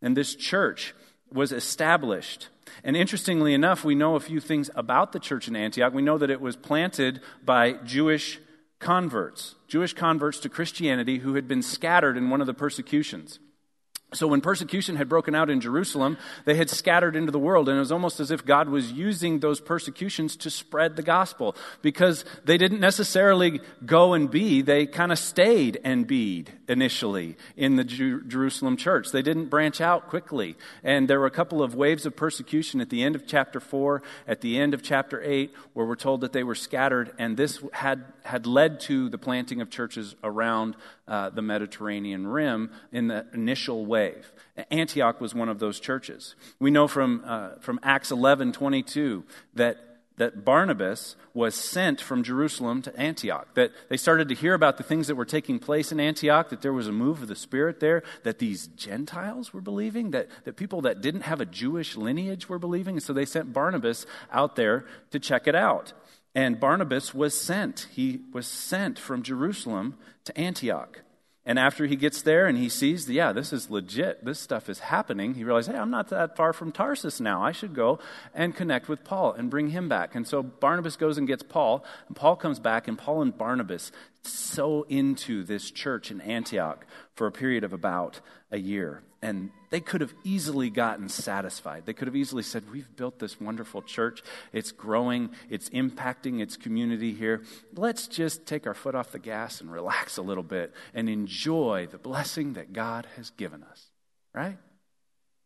And 0.02 0.18
this 0.18 0.36
church 0.36 0.94
was 1.32 1.52
established 1.52 2.50
and 2.84 2.98
interestingly 2.98 3.54
enough, 3.54 3.84
we 3.84 3.96
know 3.96 4.16
a 4.16 4.20
few 4.20 4.40
things 4.40 4.70
about 4.76 5.12
the 5.12 5.20
church 5.20 5.48
in 5.48 5.56
Antioch. 5.56 5.94
We 5.94 6.02
know 6.02 6.18
that 6.18 6.30
it 6.30 6.42
was 6.42 6.56
planted 6.56 7.22
by 7.44 7.74
Jewish 7.74 8.40
converts, 8.80 9.56
Jewish 9.68 9.94
converts 9.94 10.40
to 10.40 10.50
Christianity 10.50 11.20
who 11.20 11.36
had 11.36 11.48
been 11.48 11.62
scattered 11.62 12.18
in 12.18 12.30
one 12.30 12.42
of 12.42 12.48
the 12.48 12.54
persecutions. 12.54 13.40
So, 14.14 14.28
when 14.28 14.42
persecution 14.42 14.98
had 14.98 15.08
broken 15.08 15.36
out 15.36 15.50
in 15.50 15.62
Jerusalem, 15.62 16.18
they 16.44 16.56
had 16.56 16.70
scattered 16.70 17.16
into 17.16 17.32
the 17.32 17.40
world, 17.40 17.70
and 17.70 17.78
it 17.78 17.80
was 17.80 17.94
almost 17.94 18.20
as 18.20 18.30
if 18.30 18.46
God 18.46 18.68
was 18.68 18.92
using 18.92 19.40
those 19.40 19.62
persecutions 19.62 20.36
to 20.38 20.50
spread 20.50 20.98
the 20.98 21.02
gospel 21.02 21.56
because 21.82 22.26
they 22.44 22.58
didn't 22.58 22.82
necessarily 22.82 23.62
go 23.86 24.14
and 24.14 24.30
be, 24.30 24.62
they 24.62 24.86
kind 24.86 25.14
of 25.14 25.20
stayed 25.20 25.80
and 25.86 26.06
beed 26.08 26.52
initially 26.72 27.36
in 27.58 27.76
the 27.76 27.84
Jer- 27.84 28.22
Jerusalem 28.22 28.78
church. 28.78 29.12
They 29.12 29.22
didn't 29.22 29.48
branch 29.48 29.82
out 29.82 30.08
quickly. 30.08 30.56
And 30.84 31.10
there 31.10 31.20
were 31.20 31.26
a 31.26 31.32
couple 31.32 31.62
of 31.62 31.76
waves 31.76 32.06
of 32.06 32.16
persecution 32.16 32.80
at 32.80 32.90
the 32.90 33.04
end 33.04 33.14
of 33.16 33.28
chapter 33.28 33.60
4, 33.60 34.02
at 34.26 34.40
the 34.40 34.58
end 34.58 34.74
of 34.74 34.82
chapter 34.82 35.22
8, 35.22 35.54
where 35.74 35.86
we're 35.86 35.96
told 35.98 36.22
that 36.22 36.32
they 36.32 36.44
were 36.44 36.56
scattered, 36.56 37.12
and 37.20 37.36
this 37.36 37.62
had, 37.74 38.06
had 38.24 38.48
led 38.48 38.80
to 38.82 39.10
the 39.10 39.18
planting 39.18 39.60
of 39.60 39.70
churches 39.70 40.16
around 40.24 40.78
uh, 41.10 41.30
the 41.30 41.42
Mediterranean 41.42 42.26
rim 42.26 42.72
in 42.94 43.08
the 43.08 43.26
initial 43.34 43.86
wave. 43.86 44.32
Antioch 44.70 45.20
was 45.20 45.36
one 45.36 45.50
of 45.50 45.60
those 45.60 45.78
churches. 45.78 46.36
We 46.58 46.72
know 46.72 46.88
from, 46.88 47.24
uh, 47.26 47.56
from 47.60 47.82
Acts 47.84 48.12
11 48.12 48.54
22 48.54 49.26
that 49.56 49.91
that 50.22 50.46
Barnabas 50.46 51.16
was 51.34 51.56
sent 51.56 52.00
from 52.00 52.22
Jerusalem 52.22 52.84
to 52.84 52.96
Antioch. 52.96 53.48
That 53.56 53.72
they 53.90 53.98
started 53.98 54.30
to 54.30 54.36
hear 54.36 54.54
about 54.54 54.78
the 54.78 54.84
things 54.84 55.08
that 55.08 55.16
were 55.16 55.26
taking 55.26 55.58
place 55.58 55.92
in 55.92 56.00
Antioch, 56.00 56.50
that 56.50 56.62
there 56.62 56.72
was 56.72 56.88
a 56.88 56.92
move 56.92 57.24
of 57.24 57.28
the 57.28 57.36
Spirit 57.36 57.80
there, 57.80 58.04
that 58.22 58.38
these 58.38 58.68
Gentiles 58.68 59.52
were 59.52 59.62
believing, 59.62 60.12
that, 60.12 60.28
that 60.44 60.58
people 60.58 60.82
that 60.82 61.02
didn't 61.02 61.22
have 61.22 61.42
a 61.42 61.46
Jewish 61.48 61.98
lineage 61.98 62.48
were 62.48 62.60
believing. 62.60 62.98
And 62.98 63.04
so 63.04 63.14
they 63.14 63.26
sent 63.26 63.52
Barnabas 63.52 64.06
out 64.32 64.56
there 64.56 64.86
to 65.10 65.18
check 65.18 65.48
it 65.48 65.56
out. 65.56 65.92
And 66.36 66.60
Barnabas 66.60 67.16
was 67.16 67.36
sent. 67.36 67.88
He 67.92 68.20
was 68.32 68.46
sent 68.46 69.00
from 69.00 69.24
Jerusalem 69.24 69.98
to 70.26 70.38
Antioch. 70.40 71.02
And 71.44 71.58
after 71.58 71.88
he 71.88 71.96
gets 71.96 72.22
there 72.22 72.46
and 72.46 72.56
he 72.56 72.70
sees, 72.70 73.10
yeah, 73.10 73.32
this 73.32 73.52
is 73.52 73.72
legit, 73.72 74.24
this 74.24 74.40
stuff 74.40 74.70
is 74.70 74.78
happening, 74.80 75.34
he 75.34 75.44
realizes, 75.44 75.74
hey, 75.74 75.80
I'm 75.80 75.90
not 75.90 76.10
that 76.10 76.38
far 76.38 76.54
from 76.54 76.72
Tarsus 76.72 77.20
now. 77.20 77.44
I 77.44 77.52
should 77.52 77.74
go 77.74 77.98
and 78.36 78.56
connect 78.56 78.88
with 78.88 79.04
Paul 79.04 79.34
and 79.34 79.50
bring 79.50 79.70
him 79.70 79.90
back. 79.90 80.14
And 80.14 80.28
so 80.28 80.44
Barnabas 80.44 80.98
goes 80.98 81.18
and 81.18 81.28
gets 81.28 81.42
Paul, 81.42 81.84
and 82.08 82.16
Paul 82.16 82.36
comes 82.36 82.60
back, 82.60 82.88
and 82.88 82.96
Paul 82.96 83.24
and 83.24 83.36
Barnabas 83.36 83.92
so 84.22 84.84
into 84.84 85.44
this 85.44 85.72
church 85.72 86.12
in 86.12 86.22
Antioch 86.22 86.86
for 87.16 87.26
a 87.26 87.32
period 87.32 87.64
of 87.64 87.74
about 87.74 88.20
a 88.52 88.58
year. 88.58 89.02
And 89.22 89.52
they 89.70 89.80
could 89.80 90.02
have 90.02 90.14
easily 90.24 90.72
gotten 90.72 91.08
satisfied. 91.08 91.84
They 91.86 91.94
could 91.94 92.08
have 92.08 92.16
easily 92.16 92.42
said, 92.42 92.64
We've 92.72 92.96
built 92.96 93.20
this 93.20 93.40
wonderful 93.40 93.84
church. 93.84 94.24
It's 94.52 94.72
growing, 94.72 95.30
it's 95.50 95.70
impacting 95.70 96.42
its 96.42 96.58
community 96.58 97.14
here. 97.14 97.44
Let's 97.76 98.08
just 98.08 98.48
take 98.48 98.66
our 98.66 98.74
foot 98.74 98.96
off 98.96 99.12
the 99.12 99.20
gas 99.20 99.62
and 99.62 99.72
relax 99.72 100.18
a 100.18 100.24
little 100.24 100.44
bit 100.44 100.74
and 100.94 101.08
enjoy 101.08 101.88
the 101.92 102.00
blessing 102.00 102.54
that 102.54 102.74
God 102.74 103.08
has 103.16 103.30
given 103.32 103.64
us. 103.64 103.92
Right? 104.34 104.58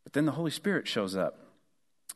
But 0.06 0.14
then 0.14 0.26
the 0.26 0.32
Holy 0.32 0.52
Spirit 0.52 0.88
shows 0.88 1.16
up. 1.16 1.40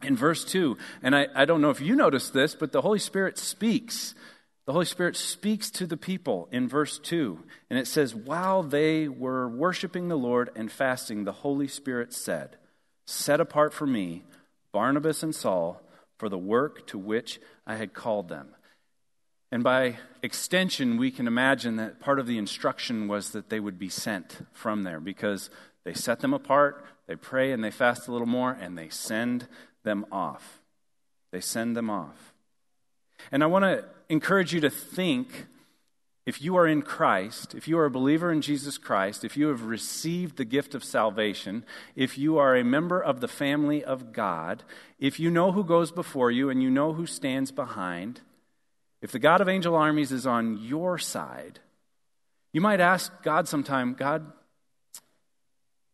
In 0.02 0.16
verse 0.16 0.46
2, 0.46 0.78
and 1.04 1.14
I, 1.14 1.28
I 1.36 1.44
don't 1.44 1.60
know 1.60 1.72
if 1.72 1.82
you 1.82 1.94
noticed 1.94 2.32
this, 2.32 2.56
but 2.56 2.72
the 2.72 2.82
Holy 2.82 3.00
Spirit 3.00 3.38
speaks 3.38 4.16
the 4.70 4.74
Holy 4.74 4.86
Spirit 4.86 5.16
speaks 5.16 5.72
to 5.72 5.88
the 5.88 5.98
people 5.98 6.48
in 6.52 6.70
verse 6.70 7.00
2, 7.00 7.44
and 7.72 7.80
it 7.80 7.88
says, 7.88 8.14
While 8.14 8.62
they 8.62 9.08
were 9.08 9.50
worshiping 9.50 10.10
the 10.10 10.16
Lord 10.16 10.52
and 10.56 10.72
fasting, 10.72 11.24
the 11.24 11.32
Holy 11.32 11.68
Spirit 11.68 12.14
said, 12.14 12.56
Set 13.04 13.42
apart 13.42 13.74
for 13.74 13.88
me 13.88 14.26
Barnabas 14.72 15.24
and 15.24 15.34
Saul 15.34 15.82
for 16.20 16.30
the 16.30 16.38
work 16.38 16.86
to 16.86 17.00
which 17.00 17.42
I 17.66 17.78
had 17.78 17.96
called 17.96 18.30
them. 18.30 18.50
And 19.52 19.64
by 19.64 19.98
extension, 20.22 20.98
we 20.98 21.10
can 21.10 21.26
imagine 21.26 21.78
that 21.78 22.00
part 22.00 22.20
of 22.20 22.28
the 22.28 22.38
instruction 22.38 23.08
was 23.08 23.32
that 23.32 23.50
they 23.50 23.60
would 23.60 23.80
be 23.80 23.90
sent 23.90 24.46
from 24.54 24.84
there 24.84 25.00
because 25.00 25.50
they 25.84 25.96
set 25.96 26.20
them 26.20 26.36
apart, 26.36 26.86
they 27.08 27.16
pray 27.16 27.52
and 27.54 27.64
they 27.64 27.72
fast 27.72 28.08
a 28.08 28.12
little 28.12 28.28
more, 28.28 28.52
and 28.52 28.78
they 28.78 28.90
send 28.90 29.48
them 29.84 30.06
off. 30.12 30.60
They 31.32 31.42
send 31.42 31.76
them 31.76 31.90
off. 31.90 32.29
And 33.32 33.44
I 33.44 33.48
want 33.48 33.64
to 33.64 33.86
encourage 34.10 34.54
you 34.54 34.62
to 34.62 34.70
think 34.70 35.48
if 36.26 36.42
you 36.42 36.56
are 36.58 36.68
in 36.68 36.84
Christ, 36.84 37.56
if 37.56 37.68
you 37.68 37.80
are 37.80 37.86
a 37.86 37.92
believer 37.92 38.32
in 38.32 38.42
Jesus 38.42 38.78
Christ, 38.78 39.24
if 39.24 39.36
you 39.36 39.48
have 39.48 39.64
received 39.64 40.38
the 40.38 40.46
gift 40.46 40.76
of 40.76 40.84
salvation, 40.84 41.66
if 41.96 42.18
you 42.20 42.38
are 42.38 42.56
a 42.56 42.64
member 42.64 43.02
of 43.02 43.20
the 43.20 43.28
family 43.28 43.84
of 43.84 44.14
God, 44.14 44.64
if 45.00 45.20
you 45.20 45.32
know 45.32 45.52
who 45.52 45.64
goes 45.64 45.92
before 45.92 46.30
you 46.30 46.52
and 46.52 46.62
you 46.62 46.70
know 46.70 46.94
who 46.94 47.08
stands 47.08 47.52
behind, 47.52 48.22
if 49.02 49.12
the 49.12 49.18
God 49.18 49.42
of 49.42 49.50
angel 49.50 49.76
armies 49.76 50.12
is 50.12 50.28
on 50.28 50.58
your 50.58 51.00
side, 51.00 51.62
you 52.54 52.62
might 52.62 52.80
ask 52.80 53.12
God 53.24 53.48
sometime, 53.48 53.94
God, 53.94 54.32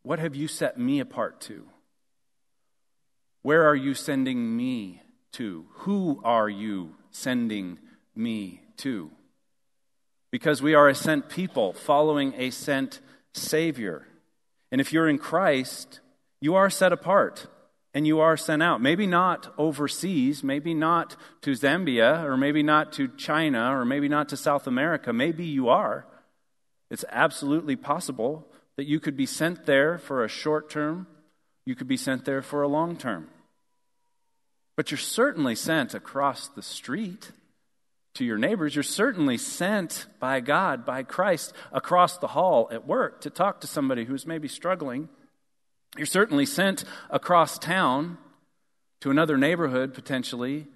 what 0.04 0.20
have 0.20 0.36
you 0.36 0.48
set 0.48 0.78
me 0.78 1.00
apart 1.00 1.40
to? 1.42 1.66
Where 3.42 3.68
are 3.68 3.76
you 3.76 3.94
sending 3.94 4.58
me 4.58 5.02
to? 5.34 5.66
Who 5.72 6.20
are 6.24 6.50
you 6.50 6.96
sending 7.16 7.80
me 8.16 8.62
to. 8.78 9.10
Because 10.32 10.62
we 10.62 10.74
are 10.74 10.90
a 10.90 10.96
sent 10.96 11.30
people 11.30 11.74
following 11.74 12.34
a 12.38 12.50
sent 12.50 13.00
Savior. 13.34 14.06
And 14.72 14.82
if 14.82 14.92
you're 14.92 15.08
in 15.08 15.18
Christ, 15.18 16.02
you 16.42 16.56
are 16.56 16.70
set 16.70 16.92
apart 16.92 17.48
and 17.94 18.06
you 18.06 18.20
are 18.20 18.36
sent 18.36 18.62
out. 18.62 18.82
Maybe 18.82 19.08
not 19.08 19.54
overseas, 19.58 20.44
maybe 20.44 20.74
not 20.74 21.16
to 21.44 21.52
Zambia, 21.52 22.24
or 22.26 22.36
maybe 22.36 22.62
not 22.62 22.92
to 22.94 23.08
China, 23.08 23.74
or 23.74 23.86
maybe 23.86 24.10
not 24.10 24.28
to 24.30 24.38
South 24.38 24.68
America. 24.68 25.14
Maybe 25.14 25.46
you 25.46 25.70
are. 25.70 26.06
It's 26.92 27.06
absolutely 27.10 27.78
possible 27.78 28.46
that 28.76 28.86
you 28.86 29.00
could 29.00 29.16
be 29.16 29.26
sent 29.26 29.66
there 29.66 29.98
for 29.98 30.24
a 30.24 30.28
short 30.28 30.70
term, 30.70 31.08
you 31.66 31.76
could 31.76 31.88
be 31.88 31.98
sent 31.98 32.26
there 32.26 32.42
for 32.42 32.62
a 32.62 32.68
long 32.68 32.98
term. 32.98 33.30
But 34.76 34.92
you're 34.92 34.98
certainly 34.98 35.56
sent 35.56 35.94
across 35.94 36.48
the 36.50 36.62
street 36.62 37.32
to 38.16 38.26
your 38.26 38.38
neighbors. 38.38 38.76
You're 38.76 38.84
certainly 38.84 39.38
sent 39.38 40.08
by 40.20 40.40
God, 40.40 40.86
by 40.86 41.04
Christ, 41.04 41.54
across 41.72 42.18
the 42.18 42.28
hall 42.28 42.68
at 42.72 42.88
work 42.88 43.22
to 43.22 43.30
talk 43.30 43.62
to 43.62 43.68
somebody 43.68 44.06
who's 44.06 44.26
maybe 44.26 44.48
struggling. 44.48 45.10
You're 45.98 46.06
certainly 46.06 46.46
sent 46.46 46.84
across 47.10 47.58
town 47.58 48.18
to 49.02 49.12
another 49.12 49.38
neighborhood, 49.38 49.94
potentially, 49.94 50.68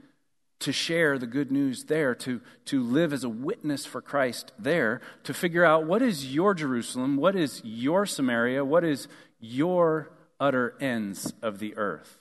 to 0.59 0.73
share 0.73 1.17
the 1.17 1.27
good 1.27 1.51
news 1.51 1.85
there, 1.85 2.13
to, 2.13 2.41
to 2.65 2.83
live 2.83 3.13
as 3.13 3.23
a 3.23 3.29
witness 3.29 3.85
for 3.85 4.01
Christ 4.01 4.51
there, 4.59 5.01
to 5.23 5.33
figure 5.33 5.63
out 5.63 5.85
what 5.85 6.01
is 6.01 6.33
your 6.33 6.53
Jerusalem, 6.53 7.15
what 7.15 7.35
is 7.35 7.61
your 7.63 8.05
Samaria, 8.05 8.63
what 8.65 8.83
is 8.83 9.07
your 9.39 10.11
utter 10.39 10.75
ends 10.81 11.33
of 11.41 11.59
the 11.59 11.75
earth. 11.77 12.18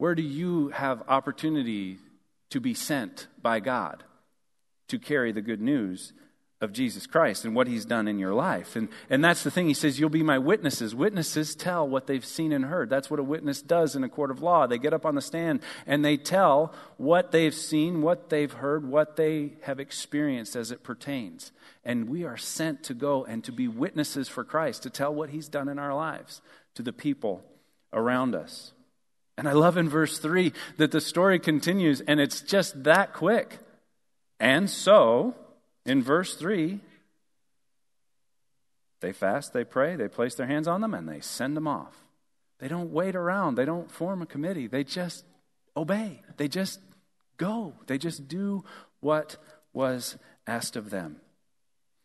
Where 0.00 0.14
do 0.14 0.22
you 0.22 0.68
have 0.68 1.02
opportunity 1.08 1.98
to 2.48 2.58
be 2.58 2.72
sent 2.72 3.26
by 3.42 3.60
God 3.60 4.02
to 4.88 4.98
carry 4.98 5.30
the 5.30 5.42
good 5.42 5.60
news 5.60 6.14
of 6.62 6.72
Jesus 6.72 7.06
Christ 7.06 7.44
and 7.44 7.54
what 7.54 7.66
he's 7.66 7.84
done 7.84 8.08
in 8.08 8.18
your 8.18 8.32
life? 8.32 8.76
And, 8.76 8.88
and 9.10 9.22
that's 9.22 9.42
the 9.42 9.50
thing. 9.50 9.68
He 9.68 9.74
says, 9.74 10.00
You'll 10.00 10.08
be 10.08 10.22
my 10.22 10.38
witnesses. 10.38 10.94
Witnesses 10.94 11.54
tell 11.54 11.86
what 11.86 12.06
they've 12.06 12.24
seen 12.24 12.50
and 12.50 12.64
heard. 12.64 12.88
That's 12.88 13.10
what 13.10 13.20
a 13.20 13.22
witness 13.22 13.60
does 13.60 13.94
in 13.94 14.02
a 14.02 14.08
court 14.08 14.30
of 14.30 14.40
law. 14.40 14.66
They 14.66 14.78
get 14.78 14.94
up 14.94 15.04
on 15.04 15.16
the 15.16 15.20
stand 15.20 15.60
and 15.86 16.02
they 16.02 16.16
tell 16.16 16.72
what 16.96 17.30
they've 17.30 17.54
seen, 17.54 18.00
what 18.00 18.30
they've 18.30 18.50
heard, 18.50 18.88
what 18.88 19.16
they 19.16 19.52
have 19.64 19.78
experienced 19.78 20.56
as 20.56 20.70
it 20.70 20.82
pertains. 20.82 21.52
And 21.84 22.08
we 22.08 22.24
are 22.24 22.38
sent 22.38 22.82
to 22.84 22.94
go 22.94 23.26
and 23.26 23.44
to 23.44 23.52
be 23.52 23.68
witnesses 23.68 24.30
for 24.30 24.44
Christ, 24.44 24.82
to 24.84 24.88
tell 24.88 25.14
what 25.14 25.28
he's 25.28 25.50
done 25.50 25.68
in 25.68 25.78
our 25.78 25.94
lives 25.94 26.40
to 26.72 26.82
the 26.82 26.94
people 26.94 27.44
around 27.92 28.34
us. 28.34 28.72
And 29.40 29.48
I 29.48 29.52
love 29.52 29.78
in 29.78 29.88
verse 29.88 30.18
3 30.18 30.52
that 30.76 30.90
the 30.90 31.00
story 31.00 31.38
continues 31.38 32.02
and 32.02 32.20
it's 32.20 32.42
just 32.42 32.84
that 32.84 33.14
quick. 33.14 33.58
And 34.38 34.68
so, 34.68 35.34
in 35.86 36.02
verse 36.02 36.34
3, 36.34 36.78
they 39.00 39.12
fast, 39.14 39.54
they 39.54 39.64
pray, 39.64 39.96
they 39.96 40.08
place 40.08 40.34
their 40.34 40.46
hands 40.46 40.68
on 40.68 40.82
them, 40.82 40.92
and 40.92 41.08
they 41.08 41.20
send 41.20 41.56
them 41.56 41.66
off. 41.66 42.04
They 42.58 42.68
don't 42.68 42.92
wait 42.92 43.16
around, 43.16 43.54
they 43.54 43.64
don't 43.64 43.90
form 43.90 44.20
a 44.20 44.26
committee, 44.26 44.66
they 44.66 44.84
just 44.84 45.24
obey. 45.74 46.20
They 46.36 46.46
just 46.46 46.78
go, 47.38 47.72
they 47.86 47.96
just 47.96 48.28
do 48.28 48.62
what 49.00 49.38
was 49.72 50.18
asked 50.46 50.76
of 50.76 50.90
them. 50.90 51.16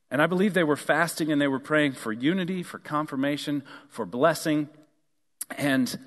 And 0.10 0.22
I 0.22 0.28
believe 0.28 0.54
they 0.54 0.64
were 0.64 0.78
fasting 0.78 1.34
and 1.34 1.42
they 1.42 1.50
were 1.50 1.60
praying 1.60 1.94
for 1.96 2.14
unity, 2.14 2.64
for 2.64 2.80
confirmation, 2.80 3.64
for 3.90 4.06
blessing. 4.06 4.70
And 5.58 6.00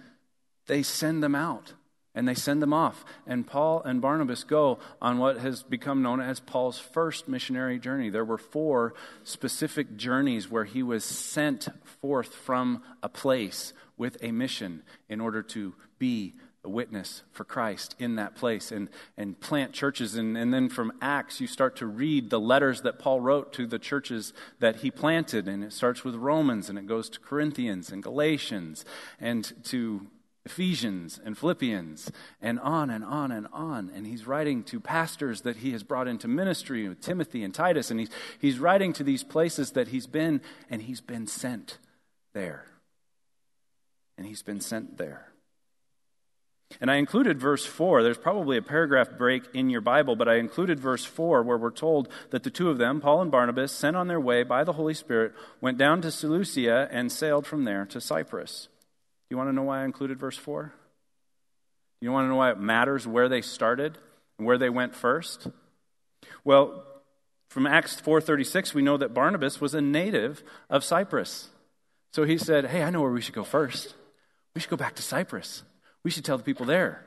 they 0.68 0.82
send 0.82 1.22
them 1.22 1.34
out 1.34 1.72
and 2.14 2.26
they 2.26 2.34
send 2.34 2.62
them 2.62 2.72
off. 2.72 3.04
And 3.26 3.46
Paul 3.46 3.82
and 3.82 4.00
Barnabas 4.00 4.42
go 4.44 4.78
on 5.00 5.18
what 5.18 5.38
has 5.38 5.62
become 5.62 6.02
known 6.02 6.20
as 6.20 6.40
Paul's 6.40 6.78
first 6.78 7.28
missionary 7.28 7.78
journey. 7.78 8.10
There 8.10 8.24
were 8.24 8.38
four 8.38 8.94
specific 9.22 9.96
journeys 9.96 10.50
where 10.50 10.64
he 10.64 10.82
was 10.82 11.04
sent 11.04 11.68
forth 12.00 12.34
from 12.34 12.82
a 13.02 13.08
place 13.08 13.72
with 13.96 14.16
a 14.22 14.32
mission 14.32 14.82
in 15.08 15.20
order 15.20 15.42
to 15.42 15.74
be 15.98 16.34
a 16.64 16.68
witness 16.68 17.22
for 17.30 17.44
Christ 17.44 17.94
in 18.00 18.16
that 18.16 18.34
place 18.34 18.72
and, 18.72 18.88
and 19.16 19.38
plant 19.38 19.72
churches. 19.72 20.16
And, 20.16 20.36
and 20.36 20.52
then 20.52 20.68
from 20.68 20.92
Acts, 21.00 21.40
you 21.40 21.46
start 21.46 21.76
to 21.76 21.86
read 21.86 22.30
the 22.30 22.40
letters 22.40 22.80
that 22.82 22.98
Paul 22.98 23.20
wrote 23.20 23.52
to 23.52 23.66
the 23.66 23.78
churches 23.78 24.32
that 24.58 24.76
he 24.76 24.90
planted. 24.90 25.46
And 25.46 25.62
it 25.62 25.72
starts 25.72 26.02
with 26.02 26.16
Romans 26.16 26.68
and 26.68 26.78
it 26.78 26.86
goes 26.86 27.08
to 27.10 27.20
Corinthians 27.20 27.92
and 27.92 28.02
Galatians 28.02 28.84
and 29.20 29.52
to 29.66 30.08
Ephesians 30.48 31.20
and 31.22 31.36
Philippians 31.36 32.10
and 32.40 32.58
on 32.60 32.88
and 32.88 33.04
on 33.04 33.30
and 33.30 33.46
on. 33.52 33.90
And 33.94 34.06
he's 34.06 34.26
writing 34.26 34.62
to 34.64 34.80
pastors 34.80 35.42
that 35.42 35.58
he 35.58 35.72
has 35.72 35.82
brought 35.82 36.08
into 36.08 36.26
ministry 36.26 36.88
with 36.88 37.02
Timothy 37.02 37.44
and 37.44 37.54
Titus. 37.54 37.90
And 37.90 38.00
he's, 38.00 38.08
he's 38.38 38.58
writing 38.58 38.94
to 38.94 39.04
these 39.04 39.22
places 39.22 39.72
that 39.72 39.88
he's 39.88 40.06
been, 40.06 40.40
and 40.70 40.80
he's 40.80 41.02
been 41.02 41.26
sent 41.26 41.76
there. 42.32 42.64
And 44.16 44.26
he's 44.26 44.42
been 44.42 44.60
sent 44.60 44.96
there. 44.96 45.28
And 46.80 46.90
I 46.90 46.96
included 46.96 47.38
verse 47.38 47.66
4. 47.66 48.02
There's 48.02 48.16
probably 48.16 48.56
a 48.56 48.62
paragraph 48.62 49.18
break 49.18 49.44
in 49.54 49.68
your 49.68 49.82
Bible, 49.82 50.16
but 50.16 50.28
I 50.28 50.36
included 50.36 50.80
verse 50.80 51.04
4 51.04 51.42
where 51.42 51.58
we're 51.58 51.70
told 51.70 52.08
that 52.30 52.42
the 52.42 52.50
two 52.50 52.70
of 52.70 52.78
them, 52.78 53.02
Paul 53.02 53.20
and 53.20 53.30
Barnabas, 53.30 53.72
sent 53.72 53.96
on 53.96 54.08
their 54.08 54.20
way 54.20 54.44
by 54.44 54.64
the 54.64 54.74
Holy 54.74 54.94
Spirit, 54.94 55.34
went 55.60 55.76
down 55.76 56.00
to 56.02 56.10
Seleucia 56.10 56.88
and 56.90 57.12
sailed 57.12 57.46
from 57.46 57.64
there 57.64 57.84
to 57.86 58.00
Cyprus. 58.00 58.68
You 59.30 59.36
want 59.36 59.48
to 59.48 59.52
know 59.52 59.62
why 59.62 59.82
I 59.82 59.84
included 59.84 60.18
verse 60.18 60.36
4? 60.36 60.72
Do 62.00 62.04
You 62.04 62.12
want 62.12 62.24
to 62.24 62.28
know 62.28 62.36
why 62.36 62.50
it 62.50 62.60
matters 62.60 63.06
where 63.06 63.28
they 63.28 63.42
started 63.42 63.98
and 64.38 64.46
where 64.46 64.58
they 64.58 64.70
went 64.70 64.94
first? 64.94 65.48
Well, 66.44 66.84
from 67.48 67.66
Acts 67.66 68.00
4:36 68.00 68.74
we 68.74 68.82
know 68.82 68.96
that 68.96 69.14
Barnabas 69.14 69.60
was 69.60 69.74
a 69.74 69.80
native 69.80 70.42
of 70.70 70.84
Cyprus. 70.84 71.48
So 72.12 72.24
he 72.24 72.38
said, 72.38 72.66
"Hey, 72.66 72.82
I 72.82 72.90
know 72.90 73.02
where 73.02 73.10
we 73.10 73.20
should 73.20 73.34
go 73.34 73.44
first. 73.44 73.94
We 74.54 74.60
should 74.60 74.70
go 74.70 74.76
back 74.76 74.94
to 74.96 75.02
Cyprus. 75.02 75.62
We 76.04 76.10
should 76.10 76.24
tell 76.24 76.38
the 76.38 76.44
people 76.44 76.66
there. 76.66 77.04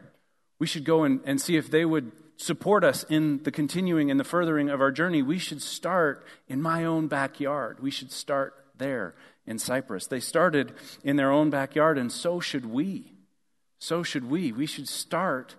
We 0.59 0.67
should 0.67 0.83
go 0.83 1.03
and, 1.03 1.21
and 1.25 1.39
see 1.39 1.57
if 1.57 1.71
they 1.71 1.85
would 1.85 2.11
support 2.37 2.83
us 2.83 3.03
in 3.03 3.43
the 3.43 3.51
continuing 3.51 4.11
and 4.11 4.19
the 4.19 4.23
furthering 4.23 4.69
of 4.69 4.81
our 4.81 4.91
journey. 4.91 5.21
We 5.21 5.37
should 5.37 5.61
start 5.61 6.25
in 6.47 6.61
my 6.61 6.85
own 6.85 7.07
backyard. 7.07 7.79
We 7.79 7.91
should 7.91 8.11
start 8.11 8.53
there 8.77 9.15
in 9.45 9.59
Cyprus. 9.59 10.07
They 10.07 10.19
started 10.19 10.73
in 11.03 11.15
their 11.15 11.31
own 11.31 11.49
backyard, 11.49 11.97
and 11.97 12.11
so 12.11 12.39
should 12.39 12.65
we. 12.65 13.13
So 13.79 14.03
should 14.03 14.29
we. 14.29 14.51
We 14.51 14.65
should 14.65 14.87
start 14.87 15.55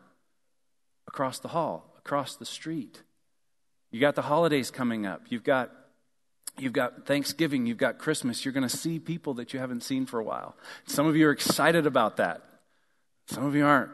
across 1.08 1.38
the 1.38 1.48
hall, 1.48 1.94
across 1.98 2.36
the 2.36 2.46
street. 2.46 3.02
You 3.90 4.00
got 4.00 4.14
the 4.14 4.22
holidays 4.22 4.70
coming 4.70 5.06
up. 5.06 5.22
You've 5.28 5.44
got 5.44 5.70
You've 6.58 6.74
got 6.74 7.06
Thanksgiving, 7.06 7.64
you've 7.64 7.78
got 7.78 7.98
Christmas. 7.98 8.44
You're 8.44 8.52
going 8.52 8.68
to 8.68 8.76
see 8.76 8.98
people 8.98 9.34
that 9.34 9.54
you 9.54 9.58
haven't 9.58 9.82
seen 9.82 10.04
for 10.04 10.20
a 10.20 10.24
while. 10.24 10.54
Some 10.86 11.06
of 11.06 11.16
you 11.16 11.26
are 11.28 11.30
excited 11.30 11.86
about 11.86 12.18
that. 12.18 12.42
Some 13.26 13.46
of 13.46 13.54
you 13.54 13.64
aren't. 13.64 13.90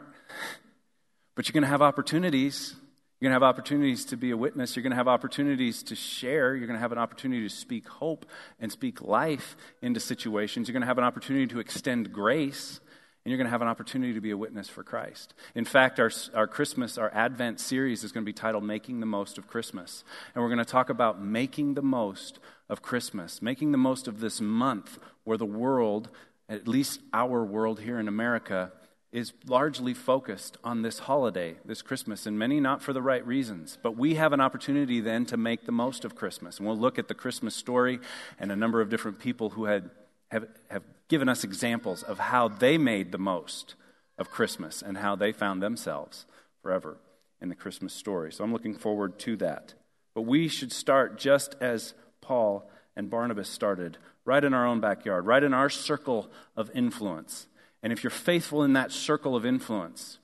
But 1.35 1.47
you're 1.47 1.53
going 1.53 1.63
to 1.63 1.69
have 1.69 1.81
opportunities. 1.81 2.75
You're 3.19 3.29
going 3.29 3.39
to 3.39 3.45
have 3.45 3.49
opportunities 3.49 4.05
to 4.05 4.17
be 4.17 4.31
a 4.31 4.37
witness. 4.37 4.75
You're 4.75 4.83
going 4.83 4.91
to 4.91 4.97
have 4.97 5.09
opportunities 5.09 5.83
to 5.83 5.95
share. 5.95 6.55
You're 6.55 6.67
going 6.67 6.77
to 6.77 6.81
have 6.81 6.93
an 6.93 6.97
opportunity 6.97 7.43
to 7.43 7.53
speak 7.53 7.87
hope 7.87 8.25
and 8.59 8.71
speak 8.71 9.01
life 9.01 9.57
into 9.81 9.99
situations. 9.99 10.67
You're 10.67 10.73
going 10.73 10.81
to 10.81 10.87
have 10.87 10.97
an 10.97 11.03
opportunity 11.03 11.47
to 11.47 11.59
extend 11.59 12.13
grace 12.13 12.79
and 13.25 13.31
you're 13.31 13.37
going 13.37 13.47
to 13.47 13.51
have 13.51 13.61
an 13.61 13.67
opportunity 13.67 14.13
to 14.13 14.21
be 14.21 14.31
a 14.31 14.37
witness 14.37 14.69
for 14.69 14.81
Christ. 14.81 15.33
In 15.53 15.65
fact, 15.65 15.99
our, 15.99 16.09
our 16.33 16.47
Christmas, 16.47 16.97
our 16.97 17.13
Advent 17.13 17.59
series 17.59 18.05
is 18.05 18.13
going 18.13 18.23
to 18.23 18.25
be 18.25 18.33
titled 18.33 18.63
Making 18.63 19.01
the 19.01 19.05
Most 19.05 19.37
of 19.37 19.45
Christmas. 19.45 20.05
And 20.33 20.41
we're 20.41 20.49
going 20.49 20.59
to 20.59 20.65
talk 20.65 20.89
about 20.89 21.21
making 21.21 21.73
the 21.73 21.81
most 21.81 22.39
of 22.69 22.81
Christmas, 22.81 23.41
making 23.41 23.73
the 23.73 23.77
most 23.77 24.07
of 24.07 24.21
this 24.21 24.39
month 24.39 24.97
where 25.25 25.37
the 25.37 25.45
world, 25.45 26.09
at 26.47 26.67
least 26.67 27.01
our 27.13 27.43
world 27.43 27.81
here 27.81 27.99
in 27.99 28.07
America, 28.07 28.71
is 29.11 29.33
largely 29.47 29.93
focused 29.93 30.57
on 30.63 30.83
this 30.83 30.99
holiday, 30.99 31.55
this 31.65 31.81
Christmas, 31.81 32.27
and 32.27 32.37
many 32.37 32.59
not 32.59 32.81
for 32.81 32.93
the 32.93 33.01
right 33.01 33.25
reasons. 33.25 33.77
But 33.81 33.97
we 33.97 34.15
have 34.15 34.33
an 34.33 34.41
opportunity 34.41 35.01
then 35.01 35.25
to 35.27 35.37
make 35.37 35.65
the 35.65 35.71
most 35.71 36.05
of 36.05 36.15
Christmas. 36.15 36.57
And 36.57 36.67
we'll 36.67 36.77
look 36.77 36.99
at 36.99 37.07
the 37.07 37.15
Christmas 37.15 37.55
story 37.55 37.99
and 38.39 38.51
a 38.51 38.55
number 38.55 38.81
of 38.81 38.89
different 38.89 39.19
people 39.19 39.51
who 39.51 39.65
had, 39.65 39.89
have, 40.29 40.47
have 40.69 40.83
given 41.07 41.27
us 41.27 41.43
examples 41.43 42.03
of 42.03 42.19
how 42.19 42.47
they 42.47 42.77
made 42.77 43.11
the 43.11 43.17
most 43.17 43.73
of 44.17 44.29
Christmas 44.29 44.83
and 44.83 44.97
how 44.97 45.15
they 45.15 45.31
found 45.31 45.63
themselves 45.63 46.25
forever 46.61 46.97
in 47.41 47.49
the 47.49 47.55
Christmas 47.55 47.93
story. 47.93 48.31
So 48.31 48.43
I'm 48.43 48.53
looking 48.53 48.75
forward 48.75 49.17
to 49.19 49.35
that. 49.37 49.73
But 50.13 50.23
we 50.23 50.47
should 50.47 50.71
start 50.71 51.17
just 51.17 51.55
as 51.59 51.93
Paul 52.21 52.69
and 52.95 53.09
Barnabas 53.09 53.49
started, 53.49 53.97
right 54.25 54.43
in 54.43 54.53
our 54.53 54.67
own 54.67 54.81
backyard, 54.81 55.25
right 55.25 55.41
in 55.41 55.53
our 55.53 55.69
circle 55.69 56.29
of 56.55 56.69
influence. 56.75 57.47
And 57.81 57.93
if 57.93 58.03
you're 58.03 58.11
faithful 58.11 58.63
in 58.63 58.73
that 58.73 58.91
circle 58.91 59.35
of 59.35 59.45
influence, 59.45 60.17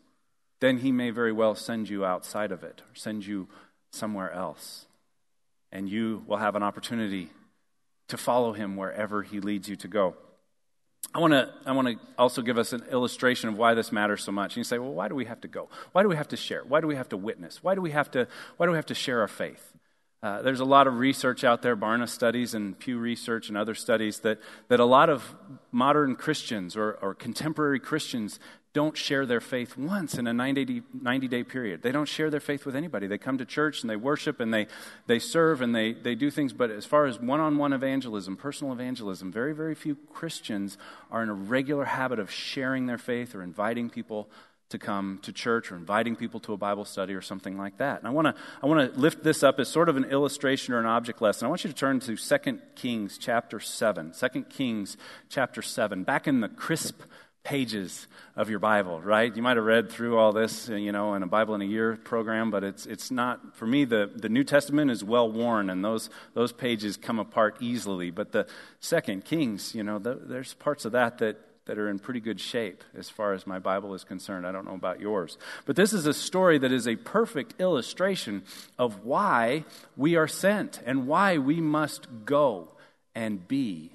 then 0.59 0.79
he 0.79 0.91
may 0.91 1.09
very 1.09 1.31
well 1.31 1.55
send 1.55 1.89
you 1.89 2.05
outside 2.05 2.51
of 2.51 2.63
it 2.63 2.81
or 2.81 2.95
send 2.95 3.25
you 3.25 3.47
somewhere 3.91 4.31
else. 4.31 4.85
And 5.71 5.89
you 5.89 6.23
will 6.27 6.37
have 6.37 6.55
an 6.55 6.63
opportunity 6.63 7.29
to 8.07 8.17
follow 8.17 8.53
him 8.53 8.75
wherever 8.75 9.23
he 9.23 9.39
leads 9.39 9.67
you 9.67 9.75
to 9.77 9.87
go. 9.87 10.15
I 11.13 11.19
want 11.19 11.33
to 11.33 11.49
I 11.65 11.71
want 11.71 11.87
to 11.87 11.95
also 12.17 12.41
give 12.41 12.57
us 12.57 12.73
an 12.73 12.83
illustration 12.91 13.47
of 13.49 13.57
why 13.57 13.73
this 13.73 13.91
matters 13.91 14.23
so 14.23 14.31
much. 14.31 14.53
And 14.53 14.57
you 14.57 14.63
say, 14.63 14.79
well, 14.79 14.91
why 14.91 15.07
do 15.07 15.15
we 15.15 15.25
have 15.25 15.39
to 15.41 15.47
go? 15.47 15.69
Why 15.91 16.03
do 16.03 16.09
we 16.09 16.15
have 16.15 16.27
to 16.29 16.37
share? 16.37 16.63
Why 16.67 16.81
do 16.81 16.87
we 16.87 16.95
have 16.95 17.09
to 17.09 17.17
witness? 17.17 17.63
Why 17.63 17.75
do 17.75 17.81
we 17.81 17.91
have 17.91 18.11
to 18.11 18.27
Why 18.57 18.65
do 18.65 18.71
we 18.71 18.77
have 18.77 18.87
to 18.87 18.95
share 18.95 19.21
our 19.21 19.27
faith? 19.27 19.71
Uh, 20.25 20.41
there's 20.41 20.59
a 20.59 20.65
lot 20.65 20.87
of 20.87 20.97
research 20.97 21.43
out 21.43 21.61
there, 21.61 21.77
Barna 21.77 22.09
studies 22.09 22.55
and 22.55 22.79
Pew 22.79 22.97
Research 22.97 23.47
and 23.47 23.55
other 23.55 23.75
studies, 23.75 24.21
that, 24.21 24.39
that 24.69 24.79
a 24.79 24.85
lot 24.85 25.07
of 25.07 25.35
modern 25.71 26.15
Christians 26.15 26.75
or, 26.75 26.93
or 26.93 27.13
contemporary 27.13 27.79
Christians 27.79 28.39
don't 28.73 28.97
share 28.97 29.27
their 29.27 29.39
faith 29.39 29.77
once 29.77 30.15
in 30.15 30.25
a 30.25 30.33
90, 30.33 30.81
90 30.99 31.27
day 31.27 31.43
period. 31.43 31.83
They 31.83 31.91
don't 31.91 32.07
share 32.07 32.31
their 32.31 32.39
faith 32.39 32.65
with 32.65 32.75
anybody. 32.75 33.05
They 33.05 33.19
come 33.19 33.37
to 33.37 33.45
church 33.45 33.83
and 33.83 33.89
they 33.89 33.97
worship 33.97 34.39
and 34.39 34.51
they, 34.51 34.65
they 35.05 35.19
serve 35.19 35.61
and 35.61 35.75
they, 35.75 35.93
they 35.93 36.15
do 36.15 36.31
things. 36.31 36.53
But 36.53 36.71
as 36.71 36.87
far 36.87 37.05
as 37.05 37.19
one 37.19 37.39
on 37.39 37.59
one 37.59 37.71
evangelism, 37.71 38.35
personal 38.35 38.73
evangelism, 38.73 39.31
very, 39.31 39.53
very 39.53 39.75
few 39.75 39.95
Christians 40.11 40.79
are 41.11 41.21
in 41.21 41.29
a 41.29 41.35
regular 41.35 41.85
habit 41.85 42.17
of 42.17 42.31
sharing 42.31 42.87
their 42.87 42.97
faith 42.97 43.35
or 43.35 43.43
inviting 43.43 43.91
people 43.91 44.27
to 44.69 44.79
come 44.79 45.19
to 45.21 45.31
church 45.31 45.71
or 45.71 45.75
inviting 45.75 46.15
people 46.15 46.39
to 46.41 46.53
a 46.53 46.57
Bible 46.57 46.85
study 46.85 47.13
or 47.13 47.21
something 47.21 47.57
like 47.57 47.77
that. 47.77 47.99
And 47.99 48.07
I 48.07 48.11
want 48.11 48.27
to 48.27 48.35
I 48.63 48.65
want 48.65 48.93
to 48.93 48.99
lift 48.99 49.23
this 49.23 49.43
up 49.43 49.59
as 49.59 49.67
sort 49.67 49.89
of 49.89 49.97
an 49.97 50.05
illustration 50.05 50.73
or 50.73 50.79
an 50.79 50.85
object 50.85 51.21
lesson. 51.21 51.45
I 51.45 51.49
want 51.49 51.63
you 51.63 51.69
to 51.69 51.75
turn 51.75 51.99
to 52.01 52.15
2 52.15 52.59
Kings 52.75 53.17
chapter 53.17 53.59
7. 53.59 54.13
2 54.19 54.43
Kings 54.43 54.97
chapter 55.29 55.61
7. 55.61 56.03
Back 56.03 56.27
in 56.27 56.41
the 56.41 56.49
crisp 56.49 57.01
pages 57.43 58.07
of 58.35 58.49
your 58.49 58.57
Bible, 58.57 58.99
right? 58.99 59.33
You 59.33 59.43
might 59.43 59.55
have 59.55 59.65
read 59.65 59.91
through 59.91 60.17
all 60.17 60.33
this, 60.33 60.67
uh, 60.67 60.73
you 60.73 60.91
know, 60.91 61.13
in 61.13 61.21
a 61.21 61.27
Bible 61.27 61.53
in 61.53 61.61
a 61.61 61.65
year 61.65 61.95
program, 61.95 62.49
but 62.49 62.63
it's 62.63 62.87
it's 62.87 63.11
not 63.11 63.55
for 63.55 63.67
me. 63.67 63.85
The 63.85 64.11
the 64.13 64.29
New 64.29 64.43
Testament 64.43 64.89
is 64.89 65.03
well 65.03 65.31
worn, 65.31 65.69
and 65.69 65.85
those 65.85 66.09
those 66.33 66.51
pages 66.51 66.97
come 66.97 67.19
apart 67.19 67.57
easily. 67.61 68.09
But 68.09 68.31
the 68.31 68.47
Second 68.79 69.23
Kings, 69.23 69.75
you 69.75 69.83
know, 69.83 69.99
the, 69.99 70.15
there's 70.15 70.55
parts 70.55 70.85
of 70.85 70.91
that 70.93 71.19
that 71.19 71.37
that 71.65 71.77
are 71.77 71.89
in 71.89 71.99
pretty 71.99 72.19
good 72.19 72.39
shape 72.39 72.83
as 72.97 73.09
far 73.09 73.33
as 73.33 73.47
my 73.47 73.59
Bible 73.59 73.93
is 73.93 74.03
concerned. 74.03 74.45
I 74.45 74.51
don't 74.51 74.65
know 74.65 74.75
about 74.75 74.99
yours. 74.99 75.37
But 75.65 75.75
this 75.75 75.93
is 75.93 76.05
a 76.05 76.13
story 76.13 76.57
that 76.59 76.71
is 76.71 76.87
a 76.87 76.95
perfect 76.95 77.59
illustration 77.59 78.43
of 78.77 79.03
why 79.03 79.65
we 79.97 80.15
are 80.15 80.27
sent 80.27 80.81
and 80.85 81.07
why 81.07 81.37
we 81.37 81.61
must 81.61 82.07
go 82.25 82.69
and 83.15 83.47
be 83.47 83.91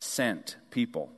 sent 0.00 0.56
people. 0.70 1.12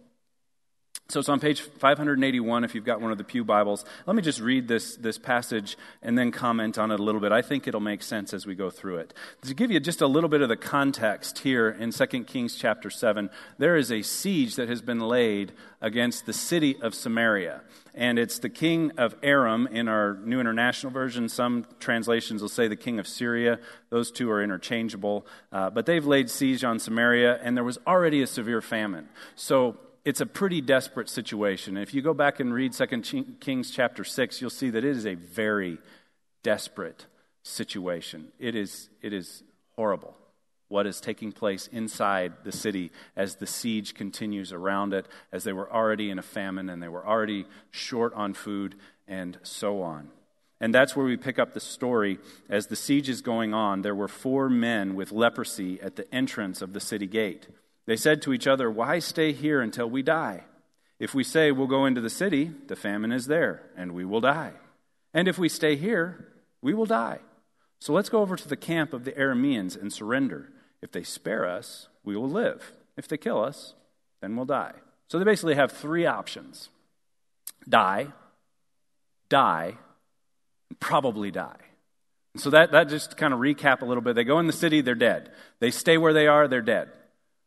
So 1.09 1.21
it's 1.21 1.29
on 1.29 1.39
page 1.39 1.61
581 1.61 2.65
if 2.65 2.75
you've 2.75 2.85
got 2.85 3.01
one 3.01 3.13
of 3.13 3.19
the 3.19 3.23
Pew 3.23 3.45
Bibles. 3.45 3.85
Let 4.07 4.17
me 4.17 4.23
just 4.23 4.41
read 4.41 4.67
this, 4.67 4.97
this 4.97 5.19
passage 5.19 5.79
and 6.03 6.19
then 6.19 6.33
comment 6.33 6.79
on 6.79 6.91
it 6.91 6.99
a 6.99 7.03
little 7.03 7.21
bit. 7.21 7.31
I 7.31 7.43
think 7.43 7.69
it'll 7.69 7.79
make 7.79 8.03
sense 8.03 8.35
as 8.35 8.45
we 8.45 8.57
go 8.57 8.71
through 8.71 8.97
it. 8.97 9.15
To 9.43 9.55
give 9.55 9.71
you 9.71 9.79
just 9.79 10.01
a 10.01 10.09
little 10.09 10.29
bit 10.29 10.41
of 10.41 10.49
the 10.49 10.57
context 10.57 11.39
here 11.39 11.69
in 11.69 11.93
2 11.93 12.07
Kings 12.25 12.57
chapter 12.57 12.91
7, 12.91 13.31
there 13.57 13.77
is 13.77 13.93
a 13.93 14.03
siege 14.03 14.57
that 14.57 14.69
has 14.69 14.83
been 14.83 14.99
laid 14.99 15.53
against 15.81 16.27
the 16.27 16.33
city 16.33 16.77
of 16.83 16.93
Samaria. 16.93 17.61
And 17.95 18.19
it's 18.19 18.41
the 18.41 18.51
king 18.51 18.91
of 18.99 19.15
Aram 19.23 19.69
in 19.69 19.87
our 19.87 20.15
New 20.25 20.41
International 20.41 20.93
Version. 20.93 21.29
Some 21.29 21.67
translations 21.79 22.43
will 22.43 22.49
say 22.49 22.67
the 22.67 22.75
king 22.75 22.99
of 22.99 23.07
Syria. 23.07 23.61
Those 23.91 24.11
two 24.11 24.29
are 24.29 24.43
interchangeable. 24.43 25.25
Uh, 25.53 25.71
but 25.71 25.87
they've 25.87 26.05
laid 26.05 26.31
siege 26.31 26.65
on 26.65 26.81
Samaria, 26.81 27.39
and 27.45 27.57
there 27.57 27.63
was 27.63 27.79
already 27.87 28.23
a 28.23 28.27
severe 28.27 28.61
famine. 28.61 29.09
So 29.37 29.77
it's 30.07 30.21
a 30.21 30.27
pretty 30.27 30.61
desperate 30.61 31.09
situation. 31.09 31.77
If 31.77 31.93
you 31.93 32.01
go 32.01 32.15
back 32.15 32.39
and 32.39 32.55
read 32.55 32.73
2 32.73 32.87
Kings 33.41 33.73
chapter 33.73 34.05
6, 34.05 34.41
you'll 34.41 34.51
see 34.51 34.71
that 34.71 34.85
it 34.85 34.97
is 34.97 35.05
a 35.05 35.15
very 35.15 35.79
desperate 36.45 37.07
situation. 37.43 38.29
It 38.39 38.55
is, 38.55 38.89
it 39.03 39.13
is 39.13 39.43
horrible 39.75 40.17
what 40.69 40.87
is 40.87 41.01
taking 41.01 41.33
place 41.33 41.69
inside 41.73 42.35
the 42.45 42.53
city 42.53 42.93
as 43.17 43.37
the 43.37 43.49
siege 43.49 43.95
continues 43.95 44.53
around 44.53 44.95
it, 44.95 45.07
as 45.33 45.43
they 45.43 45.53
were 45.53 45.73
already 45.73 46.09
in 46.09 46.21
a 46.21 46.23
famine 46.23 46.69
and 46.69 46.81
they 46.81 46.89
were 46.89 47.05
already 47.05 47.45
short 47.73 48.15
on 48.15 48.33
food 48.33 48.77
and 49.09 49.39
so 49.43 49.83
on. 49.83 50.09
And 50.61 50.73
that's 50.73 50.95
where 50.95 51.07
we 51.07 51.17
pick 51.17 51.41
up 51.41 51.53
the 51.53 51.61
story. 51.61 52.21
As 52.49 52.69
the 52.69 52.77
siege 52.77 53.09
is 53.09 53.23
going 53.23 53.55
on, 53.55 53.83
there 53.83 53.95
were 53.95 54.09
four 54.09 54.49
men 54.49 54.95
with 54.95 55.11
leprosy 55.11 55.81
at 55.81 55.97
the 55.97 56.13
entrance 56.15 56.63
of 56.63 56.75
the 56.75 56.81
city 56.81 57.09
gate. 57.09 57.49
They 57.87 57.97
said 57.97 58.23
to 58.23 58.33
each 58.33 58.47
other, 58.47 58.71
Why 58.71 58.99
stay 58.99 59.33
here 59.33 59.61
until 59.61 59.89
we 59.89 60.03
die? 60.03 60.45
If 60.99 61.15
we 61.15 61.25
say 61.25 61.53
we'll 61.53 61.67
go 61.67 61.87
into 61.87 62.01
the 62.01 62.11
city, 62.11 62.53
the 62.67 62.77
famine 62.77 63.13
is 63.13 63.27
there, 63.27 63.63
and 63.77 63.93
we 63.93 64.05
will 64.05 64.21
die. 64.21 64.53
And 65.13 65.29
if 65.29 65.39
we 65.39 65.49
stay 65.49 65.77
here, 65.77 66.29
we 66.63 66.75
will 66.75 66.87
die. 66.87 67.21
So 67.81 67.93
let's 67.93 68.09
go 68.09 68.21
over 68.21 68.37
to 68.37 68.49
the 68.49 68.57
camp 68.57 68.93
of 68.93 69.05
the 69.05 69.13
Arameans 69.13 69.81
and 69.81 69.93
surrender. 69.93 70.51
If 70.83 70.93
they 70.93 71.03
spare 71.03 71.47
us, 71.47 71.89
we 72.05 72.17
will 72.17 72.31
live. 72.31 72.73
If 72.97 73.09
they 73.09 73.17
kill 73.17 73.43
us, 73.43 73.75
then 74.21 74.37
we'll 74.37 74.47
die. 74.47 74.73
So 75.09 75.19
they 75.19 75.25
basically 75.25 75.55
have 75.55 75.73
three 75.73 76.07
options 76.07 76.71
die, 77.69 78.09
die, 79.29 79.77
and 80.71 80.81
probably 80.81 81.31
die. 81.31 81.57
So 82.37 82.51
that, 82.51 82.73
that 82.73 82.89
just 82.89 83.17
kind 83.17 83.33
of 83.33 83.41
recap 83.41 83.83
a 83.83 83.85
little 83.85 84.03
bit. 84.03 84.15
They 84.15 84.25
go 84.25 84.39
in 84.39 84.47
the 84.47 84.53
city, 84.53 84.81
they're 84.81 84.95
dead. 84.95 85.31
They 85.59 85.71
stay 85.71 85.99
where 85.99 86.13
they 86.13 86.27
are, 86.27 86.49
they're 86.49 86.63
dead. 86.63 86.91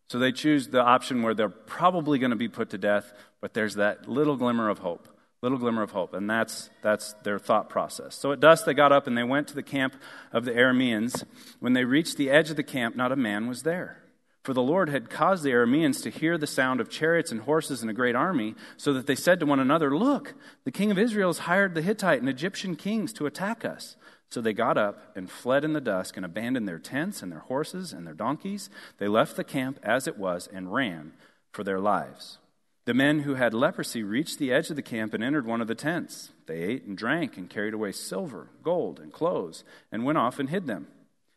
So 0.10 0.18
they 0.18 0.32
choose 0.32 0.68
the 0.68 0.82
option 0.82 1.22
where 1.22 1.36
they're 1.36 1.50
probably 1.50 2.18
going 2.18 2.32
to 2.32 2.36
be 2.36 2.48
put 2.48 2.72
to 2.72 2.78
death, 2.78 3.14
but 3.42 3.54
there's 3.54 3.76
that 3.76 4.10
little 4.10 4.38
glimmer 4.38 4.70
of 4.70 4.80
hope. 4.80 5.08
Little 5.42 5.58
glimmer 5.58 5.84
of 5.84 5.92
hope. 5.92 6.14
And 6.14 6.30
that's, 6.30 6.70
that's 6.82 7.14
their 7.24 7.40
thought 7.40 7.70
process. 7.70 8.16
So 8.16 8.32
at 8.32 8.40
dusk 8.40 8.66
they 8.66 8.74
got 8.74 8.92
up 8.92 9.08
and 9.08 9.18
they 9.18 9.24
went 9.24 9.48
to 9.50 9.56
the 9.56 9.64
camp 9.64 9.96
of 10.34 10.46
the 10.46 10.52
Arameans. 10.52 11.24
When 11.60 11.74
they 11.74 11.86
reached 11.86 12.18
the 12.18 12.30
edge 12.30 12.50
of 12.50 12.56
the 12.56 12.64
camp, 12.64 12.96
not 12.96 13.12
a 13.12 13.16
man 13.16 13.48
was 13.48 13.64
there. 13.64 14.04
For 14.44 14.54
the 14.54 14.64
Lord 14.64 14.90
had 14.90 15.10
caused 15.10 15.44
the 15.44 15.52
Arameans 15.52 16.02
to 16.04 16.10
hear 16.10 16.38
the 16.38 16.48
sound 16.48 16.82
of 16.82 16.90
chariots 16.90 17.32
and 17.32 17.42
horses 17.42 17.82
and 17.82 17.90
a 17.90 17.94
great 17.94 18.16
army, 18.16 18.56
so 18.78 18.94
that 18.94 19.06
they 19.06 19.16
said 19.16 19.40
to 19.42 19.46
one 19.46 19.60
another, 19.60 19.96
Look, 19.96 20.34
the 20.64 20.72
king 20.72 20.92
of 20.92 20.98
Israel 20.98 21.30
has 21.30 21.40
hired 21.40 21.76
the 21.76 21.82
Hittite 21.82 22.20
and 22.20 22.30
Egyptian 22.30 22.76
kings 22.76 23.14
to 23.14 23.26
attack 23.26 23.64
us. 23.64 23.96
So 24.30 24.42
they 24.42 24.54
got 24.54 24.78
up 24.78 25.16
and 25.16 25.30
fled 25.30 25.64
in 25.64 25.74
the 25.74 25.82
dusk 25.82 26.16
and 26.16 26.26
abandoned 26.26 26.68
their 26.68 26.80
tents 26.80 27.24
and 27.24 27.32
their 27.32 27.40
horses 27.40 27.94
and 27.94 28.06
their 28.06 28.14
donkeys. 28.14 28.70
They 29.00 29.08
left 29.08 29.36
the 29.36 29.44
camp 29.44 29.80
as 29.82 30.08
it 30.08 30.18
was 30.18 30.48
and 30.52 30.74
ran 30.74 31.14
for 31.52 31.64
their 31.64 31.80
lives. 31.80 32.38
The 32.86 32.94
men 32.94 33.20
who 33.20 33.36
had 33.36 33.54
leprosy 33.54 34.04
reached 34.04 34.40
the 34.40 34.52
edge 34.52 34.70
of 34.70 34.76
the 34.76 34.82
camp 34.82 35.14
and 35.14 35.24
entered 35.24 35.46
one 35.46 35.62
of 35.62 35.68
the 35.68 35.76
tents. 35.76 36.32
They 36.46 36.62
ate 36.62 36.86
and 36.86 36.98
drank 36.98 37.38
and 37.38 37.50
carried 37.50 37.74
away 37.74 37.92
silver, 37.92 38.50
gold, 38.64 39.00
and 39.00 39.12
clothes 39.12 39.64
and 39.92 40.04
went 40.04 40.18
off 40.18 40.40
and 40.40 40.50
hid 40.50 40.68
them. 40.68 40.88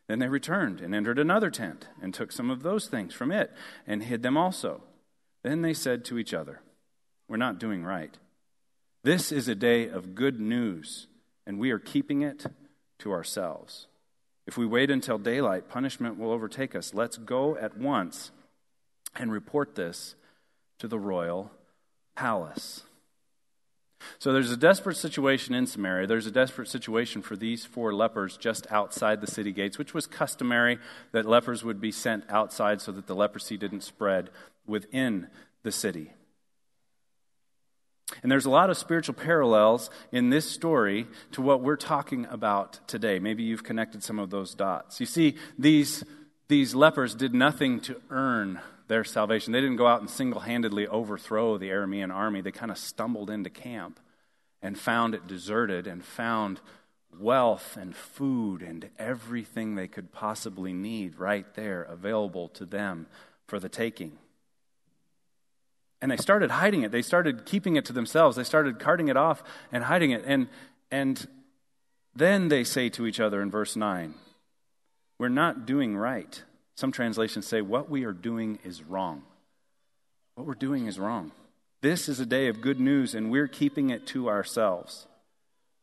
Then 0.08 0.18
they 0.18 0.28
returned 0.28 0.80
and 0.80 0.94
entered 0.94 1.18
another 1.18 1.50
tent 1.50 1.88
and 2.00 2.12
took 2.12 2.32
some 2.32 2.50
of 2.50 2.62
those 2.62 2.88
things 2.88 3.14
from 3.14 3.32
it 3.32 3.50
and 3.86 4.02
hid 4.02 4.22
them 4.22 4.36
also. 4.36 4.82
Then 5.42 5.62
they 5.62 5.74
said 5.74 6.04
to 6.06 6.18
each 6.18 6.34
other, 6.34 6.60
We're 7.28 7.36
not 7.36 7.58
doing 7.58 7.84
right. 7.84 8.16
This 9.02 9.32
is 9.32 9.48
a 9.48 9.54
day 9.54 9.88
of 9.88 10.14
good 10.14 10.38
news, 10.38 11.06
and 11.46 11.58
we 11.58 11.70
are 11.70 11.78
keeping 11.78 12.22
it 12.22 12.46
to 13.02 13.12
ourselves. 13.12 13.86
If 14.46 14.56
we 14.56 14.66
wait 14.66 14.90
until 14.90 15.18
daylight, 15.18 15.68
punishment 15.68 16.18
will 16.18 16.32
overtake 16.32 16.74
us. 16.74 16.94
Let's 16.94 17.16
go 17.16 17.56
at 17.56 17.76
once 17.76 18.30
and 19.16 19.30
report 19.30 19.74
this 19.74 20.14
to 20.78 20.88
the 20.88 20.98
royal 20.98 21.50
palace. 22.16 22.82
So 24.18 24.32
there's 24.32 24.50
a 24.50 24.56
desperate 24.56 24.96
situation 24.96 25.54
in 25.54 25.66
Samaria. 25.66 26.08
There's 26.08 26.26
a 26.26 26.32
desperate 26.32 26.68
situation 26.68 27.22
for 27.22 27.36
these 27.36 27.64
four 27.64 27.94
lepers 27.94 28.36
just 28.36 28.66
outside 28.70 29.20
the 29.20 29.30
city 29.30 29.52
gates, 29.52 29.78
which 29.78 29.94
was 29.94 30.06
customary 30.06 30.78
that 31.12 31.24
lepers 31.24 31.62
would 31.62 31.80
be 31.80 31.92
sent 31.92 32.24
outside 32.28 32.80
so 32.80 32.90
that 32.92 33.06
the 33.06 33.14
leprosy 33.14 33.56
didn't 33.56 33.82
spread 33.82 34.30
within 34.66 35.28
the 35.62 35.70
city. 35.72 36.12
And 38.22 38.30
there's 38.30 38.44
a 38.44 38.50
lot 38.50 38.70
of 38.70 38.76
spiritual 38.76 39.14
parallels 39.14 39.90
in 40.10 40.30
this 40.30 40.50
story 40.50 41.06
to 41.32 41.42
what 41.42 41.62
we're 41.62 41.76
talking 41.76 42.26
about 42.26 42.80
today. 42.86 43.18
Maybe 43.18 43.42
you've 43.42 43.64
connected 43.64 44.02
some 44.02 44.18
of 44.18 44.30
those 44.30 44.54
dots. 44.54 45.00
You 45.00 45.06
see, 45.06 45.36
these, 45.58 46.04
these 46.48 46.74
lepers 46.74 47.14
did 47.14 47.34
nothing 47.34 47.80
to 47.80 48.00
earn 48.10 48.60
their 48.88 49.04
salvation. 49.04 49.52
They 49.52 49.60
didn't 49.60 49.76
go 49.76 49.86
out 49.86 50.00
and 50.00 50.10
single 50.10 50.40
handedly 50.40 50.86
overthrow 50.86 51.56
the 51.56 51.70
Aramean 51.70 52.12
army. 52.12 52.40
They 52.40 52.52
kind 52.52 52.70
of 52.70 52.78
stumbled 52.78 53.30
into 53.30 53.50
camp 53.50 53.98
and 54.60 54.78
found 54.78 55.14
it 55.14 55.26
deserted 55.26 55.86
and 55.86 56.04
found 56.04 56.60
wealth 57.18 57.76
and 57.76 57.94
food 57.94 58.62
and 58.62 58.90
everything 58.98 59.74
they 59.74 59.88
could 59.88 60.12
possibly 60.12 60.72
need 60.72 61.18
right 61.18 61.54
there 61.54 61.82
available 61.82 62.48
to 62.48 62.64
them 62.64 63.06
for 63.46 63.58
the 63.58 63.68
taking. 63.68 64.18
And 66.02 66.10
they 66.10 66.16
started 66.18 66.50
hiding 66.50 66.82
it. 66.82 66.90
They 66.90 67.00
started 67.00 67.46
keeping 67.46 67.76
it 67.76 67.84
to 67.86 67.92
themselves. 67.92 68.36
They 68.36 68.44
started 68.44 68.78
carting 68.78 69.08
it 69.08 69.16
off 69.16 69.42
and 69.70 69.84
hiding 69.84 70.10
it. 70.10 70.24
And, 70.26 70.48
and 70.90 71.26
then 72.14 72.48
they 72.48 72.64
say 72.64 72.90
to 72.90 73.06
each 73.06 73.20
other 73.20 73.40
in 73.40 73.50
verse 73.50 73.76
9, 73.76 74.14
We're 75.18 75.28
not 75.28 75.64
doing 75.64 75.96
right. 75.96 76.42
Some 76.74 76.90
translations 76.90 77.46
say, 77.46 77.62
What 77.62 77.88
we 77.88 78.04
are 78.04 78.12
doing 78.12 78.58
is 78.64 78.82
wrong. 78.82 79.22
What 80.34 80.46
we're 80.46 80.54
doing 80.54 80.86
is 80.86 80.98
wrong. 80.98 81.30
This 81.82 82.08
is 82.08 82.20
a 82.20 82.26
day 82.26 82.48
of 82.48 82.60
good 82.60 82.80
news, 82.80 83.14
and 83.14 83.30
we're 83.30 83.48
keeping 83.48 83.90
it 83.90 84.06
to 84.08 84.28
ourselves. 84.28 85.06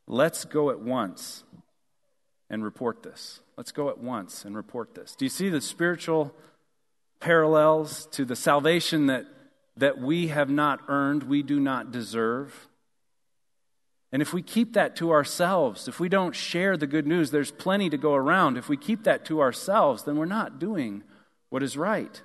Let's 0.08 0.43
go 0.43 0.69
at 0.69 0.79
once 0.79 1.43
and 2.49 2.63
report 2.63 3.03
this. 3.03 3.39
Let's 3.58 3.71
go 3.71 3.89
at 3.89 3.99
once 3.99 4.43
and 4.43 4.55
report 4.55 4.95
this. 4.95 5.15
Do 5.15 5.23
you 5.23 5.29
see 5.29 5.49
the 5.49 5.62
spiritual 5.62 6.34
parallels 7.19 8.08
to 8.08 8.25
the 8.25 8.36
salvation 8.36 9.08
that, 9.08 9.25
that 9.80 10.00
we 10.00 10.28
have 10.28 10.50
not 10.50 10.82
earned, 10.88 11.24
we 11.24 11.44
do 11.44 11.60
not 11.60 11.92
deserve? 11.92 12.68
And 14.12 14.22
if 14.22 14.34
we 14.34 14.42
keep 14.42 14.74
that 14.74 14.96
to 14.98 15.12
ourselves, 15.12 15.88
if 15.88 16.00
we 16.00 16.10
don't 16.10 16.36
share 16.36 16.76
the 16.78 16.88
good 16.88 17.06
news, 17.06 17.32
there's 17.32 17.52
plenty 17.52 17.89
to 17.89 17.98
go 17.98 18.15
around. 18.15 18.58
If 18.58 18.68
we 18.68 18.78
keep 18.78 19.04
that 19.04 19.26
to 19.26 19.42
ourselves, 19.42 20.04
then 20.04 20.18
we're 20.18 20.26
not 20.26 20.60
doing 20.60 21.04
what 21.50 21.62
is 21.63 21.78
right. 21.78 22.22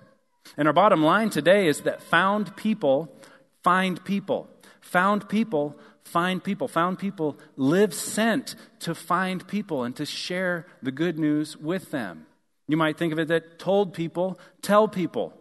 And 0.56 0.66
our 0.66 0.74
bottom 0.74 1.02
line 1.02 1.30
today 1.30 1.66
is 1.66 1.82
that 1.82 2.02
found 2.02 2.56
people 2.56 3.14
find 3.62 4.02
people. 4.04 4.48
Found 4.80 5.28
people 5.28 5.78
find 6.04 6.42
people. 6.42 6.68
Found 6.68 6.98
people 6.98 7.38
live 7.56 7.92
sent 7.92 8.54
to 8.80 8.94
find 8.94 9.46
people 9.46 9.84
and 9.84 9.94
to 9.96 10.06
share 10.06 10.66
the 10.82 10.92
good 10.92 11.18
news 11.18 11.56
with 11.56 11.90
them. 11.90 12.26
You 12.66 12.78
might 12.78 12.96
think 12.96 13.12
of 13.12 13.18
it 13.18 13.28
that 13.28 13.58
told 13.58 13.92
people 13.92 14.38
tell 14.62 14.88
people. 14.88 15.34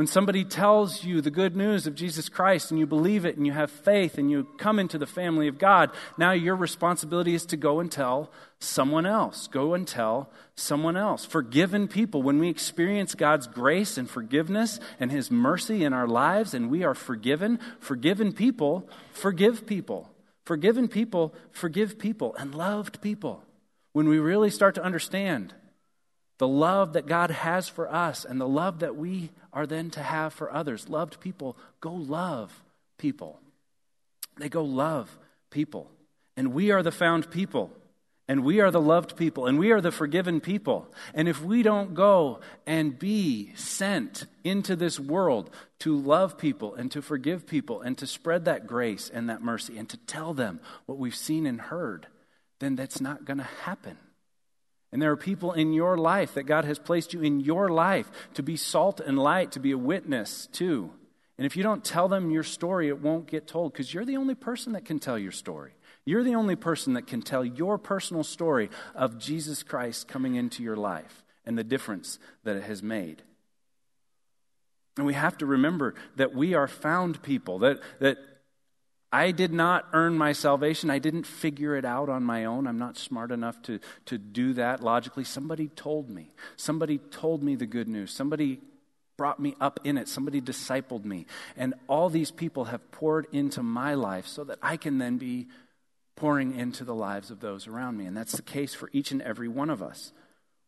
When 0.00 0.06
somebody 0.06 0.46
tells 0.46 1.04
you 1.04 1.20
the 1.20 1.30
good 1.30 1.54
news 1.54 1.86
of 1.86 1.94
Jesus 1.94 2.30
Christ 2.30 2.70
and 2.70 2.80
you 2.80 2.86
believe 2.86 3.26
it 3.26 3.36
and 3.36 3.46
you 3.46 3.52
have 3.52 3.70
faith 3.70 4.16
and 4.16 4.30
you 4.30 4.48
come 4.56 4.78
into 4.78 4.96
the 4.96 5.04
family 5.04 5.46
of 5.46 5.58
God, 5.58 5.90
now 6.16 6.32
your 6.32 6.56
responsibility 6.56 7.34
is 7.34 7.44
to 7.44 7.58
go 7.58 7.80
and 7.80 7.92
tell 7.92 8.30
someone 8.60 9.04
else. 9.04 9.46
Go 9.46 9.74
and 9.74 9.86
tell 9.86 10.30
someone 10.54 10.96
else. 10.96 11.26
Forgiven 11.26 11.86
people, 11.86 12.22
when 12.22 12.38
we 12.38 12.48
experience 12.48 13.14
God's 13.14 13.46
grace 13.46 13.98
and 13.98 14.08
forgiveness 14.08 14.80
and 14.98 15.12
His 15.12 15.30
mercy 15.30 15.84
in 15.84 15.92
our 15.92 16.08
lives 16.08 16.54
and 16.54 16.70
we 16.70 16.82
are 16.82 16.94
forgiven, 16.94 17.58
forgiven 17.78 18.32
people 18.32 18.88
forgive 19.12 19.66
people. 19.66 20.08
Forgiven 20.46 20.88
people 20.88 21.34
forgive 21.50 21.98
people 21.98 22.34
and 22.36 22.54
loved 22.54 23.02
people. 23.02 23.44
When 23.92 24.08
we 24.08 24.18
really 24.18 24.48
start 24.48 24.76
to 24.76 24.82
understand 24.82 25.52
the 26.38 26.48
love 26.48 26.94
that 26.94 27.04
God 27.06 27.30
has 27.30 27.68
for 27.68 27.92
us 27.92 28.24
and 28.24 28.40
the 28.40 28.48
love 28.48 28.78
that 28.78 28.96
we 28.96 29.28
are 29.52 29.66
then 29.66 29.90
to 29.90 30.02
have 30.02 30.32
for 30.32 30.52
others. 30.52 30.88
Loved 30.88 31.20
people 31.20 31.56
go 31.80 31.92
love 31.92 32.62
people. 32.98 33.40
They 34.38 34.48
go 34.48 34.64
love 34.64 35.18
people. 35.50 35.90
And 36.36 36.52
we 36.52 36.70
are 36.70 36.82
the 36.82 36.92
found 36.92 37.30
people. 37.30 37.70
And 38.28 38.44
we 38.44 38.60
are 38.60 38.70
the 38.70 38.80
loved 38.80 39.16
people. 39.16 39.46
And 39.46 39.58
we 39.58 39.72
are 39.72 39.80
the 39.80 39.90
forgiven 39.90 40.40
people. 40.40 40.86
And 41.14 41.28
if 41.28 41.42
we 41.42 41.62
don't 41.62 41.94
go 41.94 42.40
and 42.66 42.98
be 42.98 43.52
sent 43.56 44.26
into 44.44 44.76
this 44.76 45.00
world 45.00 45.50
to 45.80 45.96
love 45.96 46.38
people 46.38 46.74
and 46.74 46.90
to 46.92 47.02
forgive 47.02 47.46
people 47.46 47.80
and 47.80 47.98
to 47.98 48.06
spread 48.06 48.44
that 48.44 48.66
grace 48.66 49.10
and 49.12 49.28
that 49.28 49.42
mercy 49.42 49.76
and 49.76 49.88
to 49.88 49.96
tell 49.96 50.32
them 50.32 50.60
what 50.86 50.98
we've 50.98 51.14
seen 51.14 51.44
and 51.44 51.60
heard, 51.60 52.06
then 52.60 52.76
that's 52.76 53.00
not 53.00 53.24
going 53.24 53.38
to 53.38 53.48
happen. 53.64 53.98
And 54.92 55.00
there 55.00 55.10
are 55.12 55.16
people 55.16 55.52
in 55.52 55.72
your 55.72 55.96
life 55.96 56.34
that 56.34 56.44
God 56.44 56.64
has 56.64 56.78
placed 56.78 57.12
you 57.12 57.22
in 57.22 57.40
your 57.40 57.68
life 57.68 58.10
to 58.34 58.42
be 58.42 58.56
salt 58.56 59.00
and 59.00 59.18
light, 59.18 59.52
to 59.52 59.60
be 59.60 59.70
a 59.70 59.78
witness 59.78 60.48
to. 60.54 60.90
And 61.38 61.46
if 61.46 61.56
you 61.56 61.62
don't 61.62 61.84
tell 61.84 62.08
them 62.08 62.30
your 62.30 62.42
story, 62.42 62.88
it 62.88 63.00
won't 63.00 63.26
get 63.26 63.46
told 63.46 63.72
because 63.72 63.94
you're 63.94 64.04
the 64.04 64.16
only 64.16 64.34
person 64.34 64.72
that 64.72 64.84
can 64.84 64.98
tell 64.98 65.18
your 65.18 65.32
story. 65.32 65.72
You're 66.04 66.24
the 66.24 66.34
only 66.34 66.56
person 66.56 66.94
that 66.94 67.06
can 67.06 67.22
tell 67.22 67.44
your 67.44 67.78
personal 67.78 68.24
story 68.24 68.68
of 68.94 69.18
Jesus 69.18 69.62
Christ 69.62 70.08
coming 70.08 70.34
into 70.34 70.62
your 70.62 70.76
life 70.76 71.24
and 71.44 71.56
the 71.56 71.64
difference 71.64 72.18
that 72.44 72.56
it 72.56 72.64
has 72.64 72.82
made. 72.82 73.22
And 74.96 75.06
we 75.06 75.14
have 75.14 75.38
to 75.38 75.46
remember 75.46 75.94
that 76.16 76.34
we 76.34 76.54
are 76.54 76.68
found 76.68 77.22
people, 77.22 77.60
that, 77.60 77.80
that 78.00 78.18
I 79.12 79.32
did 79.32 79.52
not 79.52 79.86
earn 79.92 80.16
my 80.16 80.32
salvation. 80.32 80.88
I 80.88 81.00
didn't 81.00 81.26
figure 81.26 81.74
it 81.74 81.84
out 81.84 82.08
on 82.08 82.22
my 82.22 82.44
own. 82.44 82.66
I'm 82.66 82.78
not 82.78 82.96
smart 82.96 83.32
enough 83.32 83.60
to, 83.62 83.80
to 84.06 84.18
do 84.18 84.52
that 84.54 84.82
logically. 84.82 85.24
Somebody 85.24 85.68
told 85.68 86.08
me. 86.08 86.32
Somebody 86.56 86.98
told 86.98 87.42
me 87.42 87.56
the 87.56 87.66
good 87.66 87.88
news. 87.88 88.12
Somebody 88.12 88.60
brought 89.16 89.40
me 89.40 89.56
up 89.60 89.80
in 89.82 89.98
it. 89.98 90.08
Somebody 90.08 90.40
discipled 90.40 91.04
me. 91.04 91.26
And 91.56 91.74
all 91.88 92.08
these 92.08 92.30
people 92.30 92.66
have 92.66 92.90
poured 92.92 93.26
into 93.32 93.64
my 93.64 93.94
life 93.94 94.28
so 94.28 94.44
that 94.44 94.58
I 94.62 94.76
can 94.76 94.98
then 94.98 95.18
be 95.18 95.48
pouring 96.14 96.56
into 96.56 96.84
the 96.84 96.94
lives 96.94 97.32
of 97.32 97.40
those 97.40 97.66
around 97.66 97.96
me. 97.96 98.06
And 98.06 98.16
that's 98.16 98.32
the 98.32 98.42
case 98.42 98.74
for 98.74 98.90
each 98.92 99.10
and 99.10 99.22
every 99.22 99.48
one 99.48 99.70
of 99.70 99.82
us. 99.82 100.12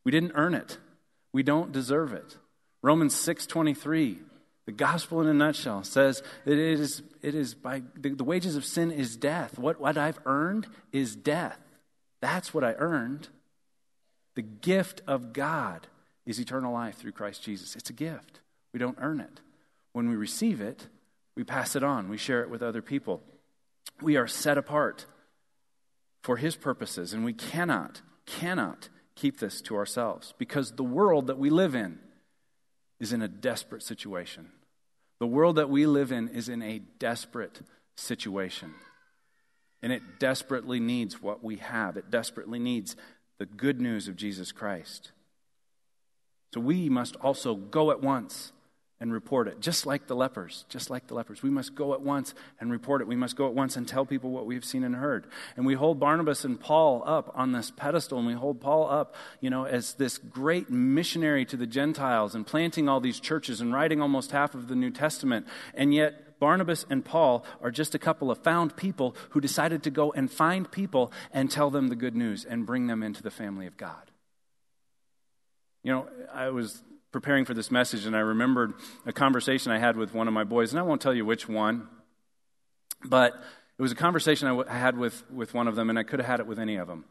We 0.02 0.10
didn't 0.10 0.32
earn 0.34 0.54
it. 0.54 0.78
We 1.32 1.44
don't 1.44 1.70
deserve 1.70 2.12
it. 2.12 2.36
Romans 2.82 3.14
6:23 3.14 4.18
the 4.64 4.72
gospel 4.72 5.20
in 5.20 5.26
a 5.26 5.34
nutshell 5.34 5.82
says 5.82 6.22
that 6.44 6.52
it 6.52 6.80
is, 6.80 7.02
it 7.20 7.34
is 7.34 7.54
by 7.54 7.82
the, 7.96 8.10
the 8.10 8.24
wages 8.24 8.54
of 8.54 8.64
sin 8.64 8.90
is 8.90 9.16
death. 9.16 9.58
What, 9.58 9.80
what 9.80 9.98
I've 9.98 10.20
earned 10.24 10.68
is 10.92 11.16
death. 11.16 11.58
That's 12.20 12.54
what 12.54 12.62
I 12.62 12.74
earned. 12.74 13.28
The 14.34 14.42
gift 14.42 15.02
of 15.06 15.32
God 15.32 15.88
is 16.24 16.38
eternal 16.38 16.72
life 16.72 16.96
through 16.96 17.12
Christ 17.12 17.42
Jesus. 17.42 17.74
It's 17.74 17.90
a 17.90 17.94
gift. 17.94 18.40
We 18.72 18.78
don't 18.78 18.98
earn 19.00 19.20
it. 19.20 19.40
When 19.92 20.08
we 20.08 20.14
receive 20.14 20.60
it, 20.60 20.86
we 21.34 21.44
pass 21.44 21.74
it 21.74 21.82
on, 21.82 22.08
we 22.08 22.16
share 22.16 22.42
it 22.42 22.50
with 22.50 22.62
other 22.62 22.82
people. 22.82 23.22
We 24.00 24.16
are 24.16 24.28
set 24.28 24.58
apart 24.58 25.06
for 26.22 26.36
His 26.36 26.56
purposes, 26.56 27.12
and 27.12 27.24
we 27.24 27.32
cannot, 27.32 28.00
cannot 28.26 28.88
keep 29.14 29.40
this 29.40 29.60
to 29.62 29.76
ourselves 29.76 30.34
because 30.38 30.72
the 30.72 30.84
world 30.84 31.26
that 31.26 31.38
we 31.38 31.50
live 31.50 31.74
in 31.74 31.98
is 33.02 33.12
in 33.12 33.20
a 33.20 33.28
desperate 33.28 33.82
situation. 33.82 34.48
The 35.18 35.26
world 35.26 35.56
that 35.56 35.68
we 35.68 35.86
live 35.86 36.12
in 36.12 36.28
is 36.28 36.48
in 36.48 36.62
a 36.62 36.78
desperate 37.00 37.60
situation. 37.96 38.74
And 39.82 39.92
it 39.92 40.20
desperately 40.20 40.78
needs 40.78 41.20
what 41.20 41.42
we 41.42 41.56
have. 41.56 41.96
It 41.96 42.12
desperately 42.12 42.60
needs 42.60 42.94
the 43.38 43.46
good 43.46 43.80
news 43.80 44.06
of 44.06 44.14
Jesus 44.14 44.52
Christ. 44.52 45.10
So 46.54 46.60
we 46.60 46.88
must 46.88 47.16
also 47.16 47.56
go 47.56 47.90
at 47.90 48.00
once 48.00 48.52
and 49.02 49.12
report 49.12 49.48
it, 49.48 49.58
just 49.58 49.84
like 49.84 50.06
the 50.06 50.14
lepers, 50.14 50.64
just 50.68 50.88
like 50.88 51.08
the 51.08 51.14
lepers. 51.14 51.42
We 51.42 51.50
must 51.50 51.74
go 51.74 51.92
at 51.92 52.02
once 52.02 52.34
and 52.60 52.70
report 52.70 53.00
it. 53.00 53.08
We 53.08 53.16
must 53.16 53.34
go 53.34 53.48
at 53.48 53.52
once 53.52 53.76
and 53.76 53.86
tell 53.86 54.06
people 54.06 54.30
what 54.30 54.46
we've 54.46 54.64
seen 54.64 54.84
and 54.84 54.94
heard. 54.94 55.26
And 55.56 55.66
we 55.66 55.74
hold 55.74 55.98
Barnabas 55.98 56.44
and 56.44 56.58
Paul 56.58 57.02
up 57.04 57.32
on 57.34 57.50
this 57.50 57.72
pedestal, 57.72 58.18
and 58.18 58.28
we 58.28 58.34
hold 58.34 58.60
Paul 58.60 58.88
up, 58.88 59.16
you 59.40 59.50
know, 59.50 59.64
as 59.64 59.94
this 59.94 60.18
great 60.18 60.70
missionary 60.70 61.44
to 61.46 61.56
the 61.56 61.66
Gentiles 61.66 62.36
and 62.36 62.46
planting 62.46 62.88
all 62.88 63.00
these 63.00 63.18
churches 63.18 63.60
and 63.60 63.74
writing 63.74 64.00
almost 64.00 64.30
half 64.30 64.54
of 64.54 64.68
the 64.68 64.76
New 64.76 64.92
Testament. 64.92 65.48
And 65.74 65.92
yet, 65.92 66.38
Barnabas 66.38 66.86
and 66.88 67.04
Paul 67.04 67.44
are 67.60 67.72
just 67.72 67.96
a 67.96 67.98
couple 67.98 68.30
of 68.30 68.38
found 68.38 68.76
people 68.76 69.16
who 69.30 69.40
decided 69.40 69.82
to 69.82 69.90
go 69.90 70.12
and 70.12 70.30
find 70.30 70.70
people 70.70 71.10
and 71.32 71.50
tell 71.50 71.70
them 71.70 71.88
the 71.88 71.96
good 71.96 72.14
news 72.14 72.44
and 72.44 72.64
bring 72.64 72.86
them 72.86 73.02
into 73.02 73.20
the 73.20 73.32
family 73.32 73.66
of 73.66 73.76
God. 73.76 74.12
You 75.82 75.90
know, 75.90 76.08
I 76.32 76.50
was 76.50 76.84
preparing 77.12 77.44
for 77.44 77.54
this 77.54 77.70
message 77.70 78.06
and 78.06 78.16
I 78.16 78.20
remembered 78.20 78.72
a 79.06 79.12
conversation 79.12 79.70
I 79.70 79.78
had 79.78 79.96
with 79.96 80.14
one 80.14 80.26
of 80.26 80.34
my 80.34 80.44
boys, 80.44 80.72
and 80.72 80.80
I 80.80 80.82
won't 80.82 81.00
tell 81.00 81.14
you 81.14 81.24
which 81.24 81.48
one, 81.48 81.86
but 83.04 83.34
it 83.78 83.82
was 83.82 83.92
a 83.92 83.96
conversation 83.96 84.48
I, 84.48 84.50
w- 84.50 84.68
I 84.68 84.78
had 84.78 84.96
with, 84.96 85.22
with 85.30 85.54
one 85.54 85.68
of 85.68 85.76
them, 85.76 85.90
and 85.90 85.98
I 85.98 86.02
could 86.02 86.18
have 86.18 86.26
had 86.26 86.40
it 86.40 86.46
with 86.46 86.58
any 86.58 86.76
of 86.76 86.88
them. 86.88 87.04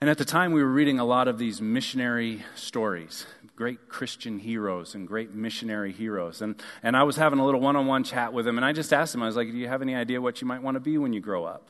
And 0.00 0.08
at 0.08 0.16
the 0.16 0.24
time, 0.24 0.52
we 0.52 0.62
were 0.62 0.70
reading 0.70 0.98
a 0.98 1.04
lot 1.04 1.28
of 1.28 1.36
these 1.36 1.60
missionary 1.60 2.42
stories, 2.54 3.26
great 3.54 3.88
Christian 3.88 4.38
heroes 4.38 4.94
and 4.94 5.06
great 5.06 5.34
missionary 5.34 5.92
heroes. 5.92 6.40
And, 6.40 6.60
and 6.82 6.96
I 6.96 7.02
was 7.02 7.16
having 7.16 7.38
a 7.38 7.44
little 7.44 7.60
one 7.60 7.76
on 7.76 7.86
one 7.86 8.02
chat 8.02 8.32
with 8.32 8.46
him, 8.46 8.56
and 8.56 8.64
I 8.64 8.72
just 8.72 8.94
asked 8.94 9.14
him, 9.14 9.22
I 9.22 9.26
was 9.26 9.36
like, 9.36 9.50
Do 9.50 9.58
you 9.58 9.68
have 9.68 9.82
any 9.82 9.94
idea 9.94 10.20
what 10.20 10.40
you 10.40 10.46
might 10.46 10.62
want 10.62 10.76
to 10.76 10.80
be 10.80 10.96
when 10.96 11.12
you 11.12 11.20
grow 11.20 11.44
up? 11.44 11.68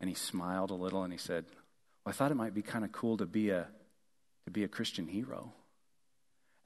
And 0.00 0.08
he 0.10 0.16
smiled 0.16 0.70
a 0.70 0.74
little 0.74 1.04
and 1.04 1.12
he 1.12 1.18
said, 1.18 1.44
Well, 2.04 2.10
I 2.10 2.12
thought 2.12 2.32
it 2.32 2.36
might 2.36 2.54
be 2.54 2.62
kind 2.62 2.84
of 2.84 2.90
cool 2.90 3.16
to 3.18 3.26
be 3.26 3.50
a, 3.50 3.68
to 4.46 4.50
be 4.50 4.64
a 4.64 4.68
Christian 4.68 5.06
hero. 5.06 5.52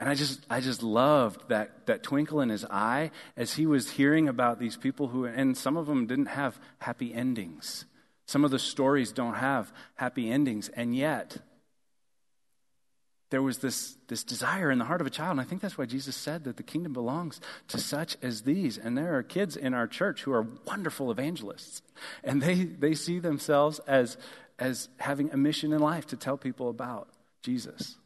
And 0.00 0.08
I 0.08 0.14
just, 0.14 0.40
I 0.48 0.60
just 0.60 0.82
loved 0.82 1.50
that, 1.50 1.86
that 1.86 2.02
twinkle 2.02 2.40
in 2.40 2.48
his 2.48 2.64
eye 2.64 3.10
as 3.36 3.54
he 3.54 3.66
was 3.66 3.90
hearing 3.90 4.28
about 4.28 4.58
these 4.58 4.78
people 4.78 5.08
who, 5.08 5.26
and 5.26 5.56
some 5.56 5.76
of 5.76 5.86
them 5.86 6.06
didn't 6.06 6.26
have 6.26 6.58
happy 6.78 7.12
endings. 7.12 7.84
Some 8.24 8.42
of 8.42 8.50
the 8.50 8.58
stories 8.58 9.12
don't 9.12 9.34
have 9.34 9.70
happy 9.96 10.30
endings. 10.30 10.70
And 10.70 10.96
yet, 10.96 11.36
there 13.28 13.42
was 13.42 13.58
this, 13.58 13.98
this 14.08 14.24
desire 14.24 14.70
in 14.70 14.78
the 14.78 14.86
heart 14.86 15.02
of 15.02 15.06
a 15.06 15.10
child. 15.10 15.32
And 15.32 15.40
I 15.40 15.44
think 15.44 15.60
that's 15.60 15.76
why 15.76 15.84
Jesus 15.84 16.16
said 16.16 16.44
that 16.44 16.56
the 16.56 16.62
kingdom 16.62 16.94
belongs 16.94 17.38
to 17.68 17.78
such 17.78 18.16
as 18.22 18.42
these. 18.42 18.78
And 18.78 18.96
there 18.96 19.18
are 19.18 19.22
kids 19.22 19.54
in 19.54 19.74
our 19.74 19.86
church 19.86 20.22
who 20.22 20.32
are 20.32 20.46
wonderful 20.66 21.10
evangelists. 21.10 21.82
And 22.24 22.40
they, 22.40 22.64
they 22.64 22.94
see 22.94 23.18
themselves 23.18 23.80
as, 23.80 24.16
as 24.58 24.88
having 24.96 25.30
a 25.30 25.36
mission 25.36 25.74
in 25.74 25.80
life 25.80 26.06
to 26.06 26.16
tell 26.16 26.38
people 26.38 26.70
about 26.70 27.08
Jesus. 27.42 27.96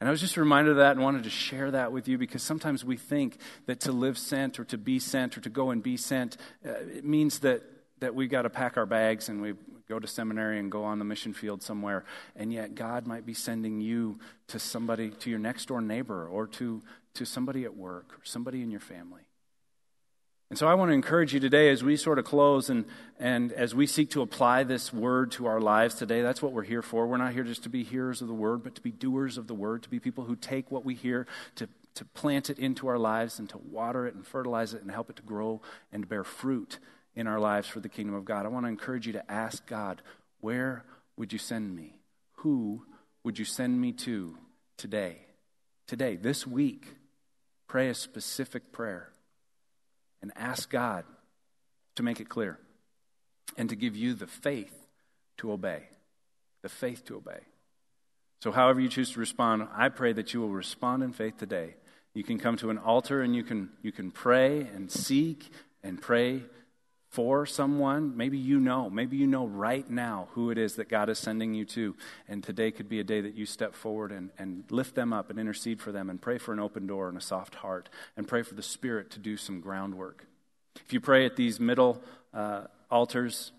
And 0.00 0.08
I 0.08 0.10
was 0.10 0.20
just 0.20 0.36
reminded 0.36 0.72
of 0.72 0.76
that 0.76 0.92
and 0.92 1.00
wanted 1.02 1.24
to 1.24 1.30
share 1.30 1.70
that 1.70 1.90
with 1.90 2.06
you 2.06 2.18
because 2.18 2.42
sometimes 2.42 2.84
we 2.84 2.96
think 2.96 3.38
that 3.64 3.80
to 3.80 3.92
live 3.92 4.18
sent 4.18 4.60
or 4.60 4.64
to 4.64 4.76
be 4.76 4.98
sent 4.98 5.38
or 5.38 5.40
to 5.40 5.48
go 5.48 5.70
and 5.70 5.82
be 5.82 5.96
sent, 5.96 6.36
uh, 6.66 6.70
it 6.70 7.04
means 7.04 7.38
that, 7.40 7.62
that 8.00 8.14
we've 8.14 8.30
got 8.30 8.42
to 8.42 8.50
pack 8.50 8.76
our 8.76 8.84
bags 8.84 9.30
and 9.30 9.40
we 9.40 9.54
go 9.88 9.98
to 9.98 10.06
seminary 10.06 10.58
and 10.58 10.70
go 10.70 10.84
on 10.84 10.98
the 10.98 11.04
mission 11.04 11.32
field 11.32 11.62
somewhere. 11.62 12.04
And 12.34 12.52
yet 12.52 12.74
God 12.74 13.06
might 13.06 13.24
be 13.24 13.34
sending 13.34 13.80
you 13.80 14.18
to 14.48 14.58
somebody, 14.58 15.10
to 15.10 15.30
your 15.30 15.38
next 15.38 15.66
door 15.66 15.80
neighbor 15.80 16.28
or 16.28 16.46
to, 16.48 16.82
to 17.14 17.24
somebody 17.24 17.64
at 17.64 17.74
work 17.74 18.12
or 18.12 18.24
somebody 18.24 18.62
in 18.62 18.70
your 18.70 18.80
family. 18.80 19.25
And 20.48 20.56
so 20.56 20.68
I 20.68 20.74
want 20.74 20.90
to 20.90 20.94
encourage 20.94 21.34
you 21.34 21.40
today 21.40 21.70
as 21.70 21.82
we 21.82 21.96
sort 21.96 22.20
of 22.20 22.24
close 22.24 22.70
and, 22.70 22.84
and 23.18 23.50
as 23.52 23.74
we 23.74 23.86
seek 23.86 24.10
to 24.10 24.22
apply 24.22 24.62
this 24.62 24.92
word 24.92 25.32
to 25.32 25.46
our 25.46 25.60
lives 25.60 25.96
today, 25.96 26.22
that's 26.22 26.40
what 26.40 26.52
we're 26.52 26.62
here 26.62 26.82
for. 26.82 27.06
We're 27.06 27.16
not 27.16 27.32
here 27.32 27.42
just 27.42 27.64
to 27.64 27.68
be 27.68 27.82
hearers 27.82 28.22
of 28.22 28.28
the 28.28 28.34
word, 28.34 28.62
but 28.62 28.76
to 28.76 28.80
be 28.80 28.92
doers 28.92 29.38
of 29.38 29.48
the 29.48 29.54
word, 29.54 29.82
to 29.82 29.90
be 29.90 29.98
people 29.98 30.24
who 30.24 30.36
take 30.36 30.70
what 30.70 30.84
we 30.84 30.94
hear, 30.94 31.26
to, 31.56 31.68
to 31.96 32.04
plant 32.04 32.48
it 32.48 32.60
into 32.60 32.86
our 32.86 32.98
lives 32.98 33.40
and 33.40 33.48
to 33.50 33.58
water 33.58 34.06
it 34.06 34.14
and 34.14 34.24
fertilize 34.24 34.72
it 34.72 34.82
and 34.82 34.90
help 34.92 35.10
it 35.10 35.16
to 35.16 35.22
grow 35.22 35.60
and 35.92 36.08
bear 36.08 36.22
fruit 36.22 36.78
in 37.16 37.26
our 37.26 37.40
lives 37.40 37.66
for 37.66 37.80
the 37.80 37.88
kingdom 37.88 38.14
of 38.14 38.24
God. 38.24 38.46
I 38.46 38.48
want 38.48 38.66
to 38.66 38.70
encourage 38.70 39.08
you 39.08 39.14
to 39.14 39.30
ask 39.30 39.66
God, 39.66 40.00
where 40.40 40.84
would 41.16 41.32
you 41.32 41.40
send 41.40 41.74
me? 41.74 41.98
Who 42.40 42.84
would 43.24 43.36
you 43.36 43.44
send 43.44 43.80
me 43.80 43.90
to 43.92 44.38
today? 44.76 45.22
Today, 45.88 46.14
this 46.14 46.46
week, 46.46 46.86
pray 47.66 47.88
a 47.88 47.94
specific 47.94 48.70
prayer 48.70 49.10
and 50.26 50.32
ask 50.36 50.68
God 50.68 51.04
to 51.94 52.02
make 52.02 52.20
it 52.20 52.28
clear 52.28 52.58
and 53.56 53.68
to 53.68 53.76
give 53.76 53.94
you 53.94 54.14
the 54.14 54.26
faith 54.26 54.74
to 55.38 55.52
obey. 55.52 55.84
The 56.62 56.68
faith 56.68 57.04
to 57.04 57.16
obey. 57.16 57.38
So, 58.42 58.50
however 58.50 58.80
you 58.80 58.88
choose 58.88 59.12
to 59.12 59.20
respond, 59.20 59.68
I 59.72 59.88
pray 59.88 60.12
that 60.14 60.34
you 60.34 60.40
will 60.40 60.50
respond 60.50 61.04
in 61.04 61.12
faith 61.12 61.38
today. 61.38 61.76
You 62.12 62.24
can 62.24 62.38
come 62.38 62.56
to 62.56 62.70
an 62.70 62.78
altar 62.78 63.22
and 63.22 63.36
you 63.36 63.44
can, 63.44 63.70
you 63.82 63.92
can 63.92 64.10
pray 64.10 64.62
and 64.74 64.90
seek 64.90 65.48
and 65.84 66.00
pray 66.00 66.42
for 67.16 67.46
someone. 67.46 68.14
Maybe 68.14 68.36
you 68.36 68.60
know. 68.60 68.90
Maybe 68.90 69.16
you 69.16 69.26
know 69.26 69.46
right 69.46 69.88
now 69.88 70.28
who 70.32 70.50
it 70.50 70.58
is 70.58 70.74
that 70.74 70.90
God 70.90 71.08
is 71.08 71.18
sending 71.18 71.54
you 71.54 71.64
to. 71.64 71.96
And 72.28 72.44
today 72.44 72.70
could 72.70 72.90
be 72.90 73.00
a 73.00 73.04
day 73.04 73.22
that 73.22 73.34
you 73.34 73.46
step 73.46 73.74
forward 73.74 74.12
and, 74.12 74.28
and 74.38 74.64
lift 74.68 74.94
them 74.94 75.14
up 75.14 75.30
and 75.30 75.38
intercede 75.38 75.80
for 75.80 75.92
them 75.92 76.10
and 76.10 76.20
pray 76.20 76.36
for 76.36 76.52
an 76.52 76.60
open 76.60 76.86
door 76.86 77.08
and 77.08 77.16
a 77.16 77.20
soft 77.22 77.54
heart 77.54 77.88
and 78.18 78.28
pray 78.28 78.42
for 78.42 78.52
the 78.52 78.62
Spirit 78.62 79.10
to 79.12 79.18
do 79.18 79.38
some 79.38 79.62
groundwork. 79.62 80.26
If 80.84 80.92
you 80.92 81.00
pray 81.00 81.24
at 81.24 81.36
these 81.36 81.58
middle 81.58 82.02
uh, 82.34 82.64
altars, 82.90 83.50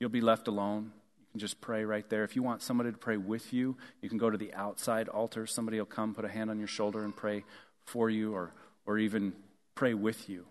you'll 0.00 0.10
be 0.10 0.20
left 0.20 0.48
alone. 0.48 0.90
You 1.20 1.26
can 1.34 1.38
just 1.38 1.60
pray 1.60 1.84
right 1.84 2.10
there. 2.10 2.24
If 2.24 2.34
you 2.34 2.42
want 2.42 2.62
somebody 2.62 2.90
to 2.90 2.98
pray 2.98 3.16
with 3.16 3.52
you, 3.52 3.76
you 4.00 4.08
can 4.08 4.18
go 4.18 4.28
to 4.28 4.36
the 4.36 4.52
outside 4.54 5.08
altar. 5.08 5.46
Somebody 5.46 5.78
will 5.78 5.86
come, 5.86 6.16
put 6.16 6.24
a 6.24 6.28
hand 6.28 6.50
on 6.50 6.58
your 6.58 6.66
shoulder, 6.66 7.04
and 7.04 7.14
pray 7.14 7.44
for 7.84 8.10
you 8.10 8.34
or, 8.34 8.52
or 8.86 8.98
even 8.98 9.34
pray 9.76 9.94
with 9.94 10.28
you. 10.28 10.46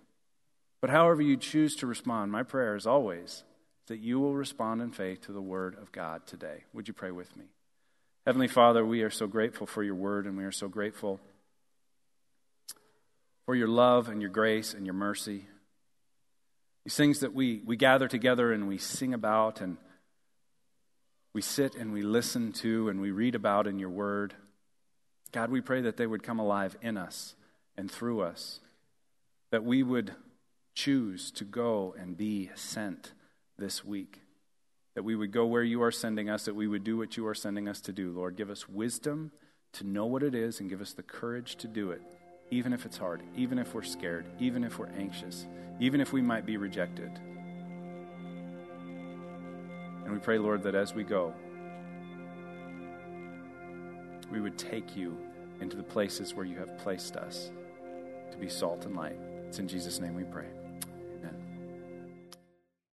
But 0.81 0.89
however 0.89 1.21
you 1.21 1.37
choose 1.37 1.75
to 1.77 1.87
respond, 1.87 2.31
my 2.31 2.43
prayer 2.43 2.75
is 2.75 2.87
always 2.87 3.43
that 3.87 3.99
you 3.99 4.19
will 4.19 4.33
respond 4.33 4.81
in 4.81 4.91
faith 4.91 5.21
to 5.21 5.31
the 5.31 5.41
word 5.41 5.75
of 5.79 5.91
God 5.91 6.25
today. 6.25 6.63
Would 6.73 6.87
you 6.87 6.93
pray 6.93 7.11
with 7.11 7.35
me? 7.37 7.45
Heavenly 8.25 8.47
Father, 8.47 8.85
we 8.85 9.03
are 9.03 9.09
so 9.09 9.27
grateful 9.27 9.67
for 9.67 9.83
your 9.83 9.95
word, 9.95 10.25
and 10.25 10.37
we 10.37 10.43
are 10.43 10.51
so 10.51 10.67
grateful 10.67 11.19
for 13.45 13.55
your 13.55 13.67
love 13.67 14.09
and 14.09 14.21
your 14.21 14.29
grace 14.29 14.73
and 14.73 14.85
your 14.85 14.93
mercy. 14.93 15.45
These 16.85 16.95
things 16.95 17.19
that 17.19 17.33
we, 17.33 17.61
we 17.65 17.75
gather 17.75 18.07
together 18.07 18.51
and 18.51 18.67
we 18.67 18.77
sing 18.77 19.13
about 19.13 19.61
and 19.61 19.77
we 21.33 21.41
sit 21.41 21.75
and 21.75 21.93
we 21.93 22.01
listen 22.01 22.51
to 22.53 22.89
and 22.89 23.01
we 23.01 23.11
read 23.11 23.35
about 23.35 23.67
in 23.67 23.79
your 23.79 23.89
word. 23.89 24.33
God, 25.31 25.49
we 25.51 25.61
pray 25.61 25.81
that 25.81 25.97
they 25.97 26.07
would 26.07 26.23
come 26.23 26.39
alive 26.39 26.77
in 26.81 26.97
us 26.97 27.35
and 27.77 27.89
through 27.89 28.21
us, 28.21 28.59
that 29.51 29.63
we 29.63 29.83
would 29.83 30.13
choose 30.73 31.31
to 31.31 31.43
go 31.43 31.95
and 31.99 32.17
be 32.17 32.49
sent 32.55 33.13
this 33.57 33.83
week. 33.83 34.21
That 34.95 35.03
we 35.03 35.15
would 35.15 35.31
go 35.31 35.45
where 35.45 35.63
you 35.63 35.81
are 35.83 35.91
sending 35.91 36.29
us, 36.29 36.45
that 36.45 36.55
we 36.55 36.67
would 36.67 36.83
do 36.83 36.97
what 36.97 37.15
you 37.15 37.25
are 37.27 37.33
sending 37.33 37.67
us 37.67 37.79
to 37.81 37.93
do. 37.93 38.11
Lord, 38.11 38.35
give 38.35 38.49
us 38.49 38.67
wisdom 38.67 39.31
to 39.73 39.85
know 39.85 40.05
what 40.05 40.23
it 40.23 40.35
is 40.35 40.59
and 40.59 40.69
give 40.69 40.81
us 40.81 40.93
the 40.93 41.03
courage 41.03 41.55
to 41.57 41.67
do 41.67 41.91
it, 41.91 42.01
even 42.49 42.73
if 42.73 42.85
it's 42.85 42.97
hard, 42.97 43.21
even 43.35 43.57
if 43.57 43.73
we're 43.73 43.83
scared, 43.83 44.25
even 44.39 44.63
if 44.63 44.77
we're 44.77 44.91
anxious, 44.97 45.47
even 45.79 46.01
if 46.01 46.11
we 46.11 46.21
might 46.21 46.45
be 46.45 46.57
rejected. 46.57 47.11
And 50.03 50.11
we 50.11 50.19
pray, 50.19 50.37
Lord, 50.37 50.63
that 50.63 50.75
as 50.75 50.93
we 50.93 51.03
go, 51.03 51.33
we 54.29 54.41
would 54.41 54.57
take 54.57 54.95
you 54.95 55.17
into 55.61 55.77
the 55.77 55.83
places 55.83 56.33
where 56.33 56.45
you 56.45 56.57
have 56.57 56.77
placed 56.77 57.15
us 57.15 57.51
to 58.31 58.37
be 58.37 58.49
salt 58.49 58.85
and 58.85 58.95
light. 58.95 59.17
It's 59.47 59.59
in 59.59 59.67
Jesus' 59.67 59.99
name 59.99 60.15
we 60.15 60.23
pray. 60.23 60.47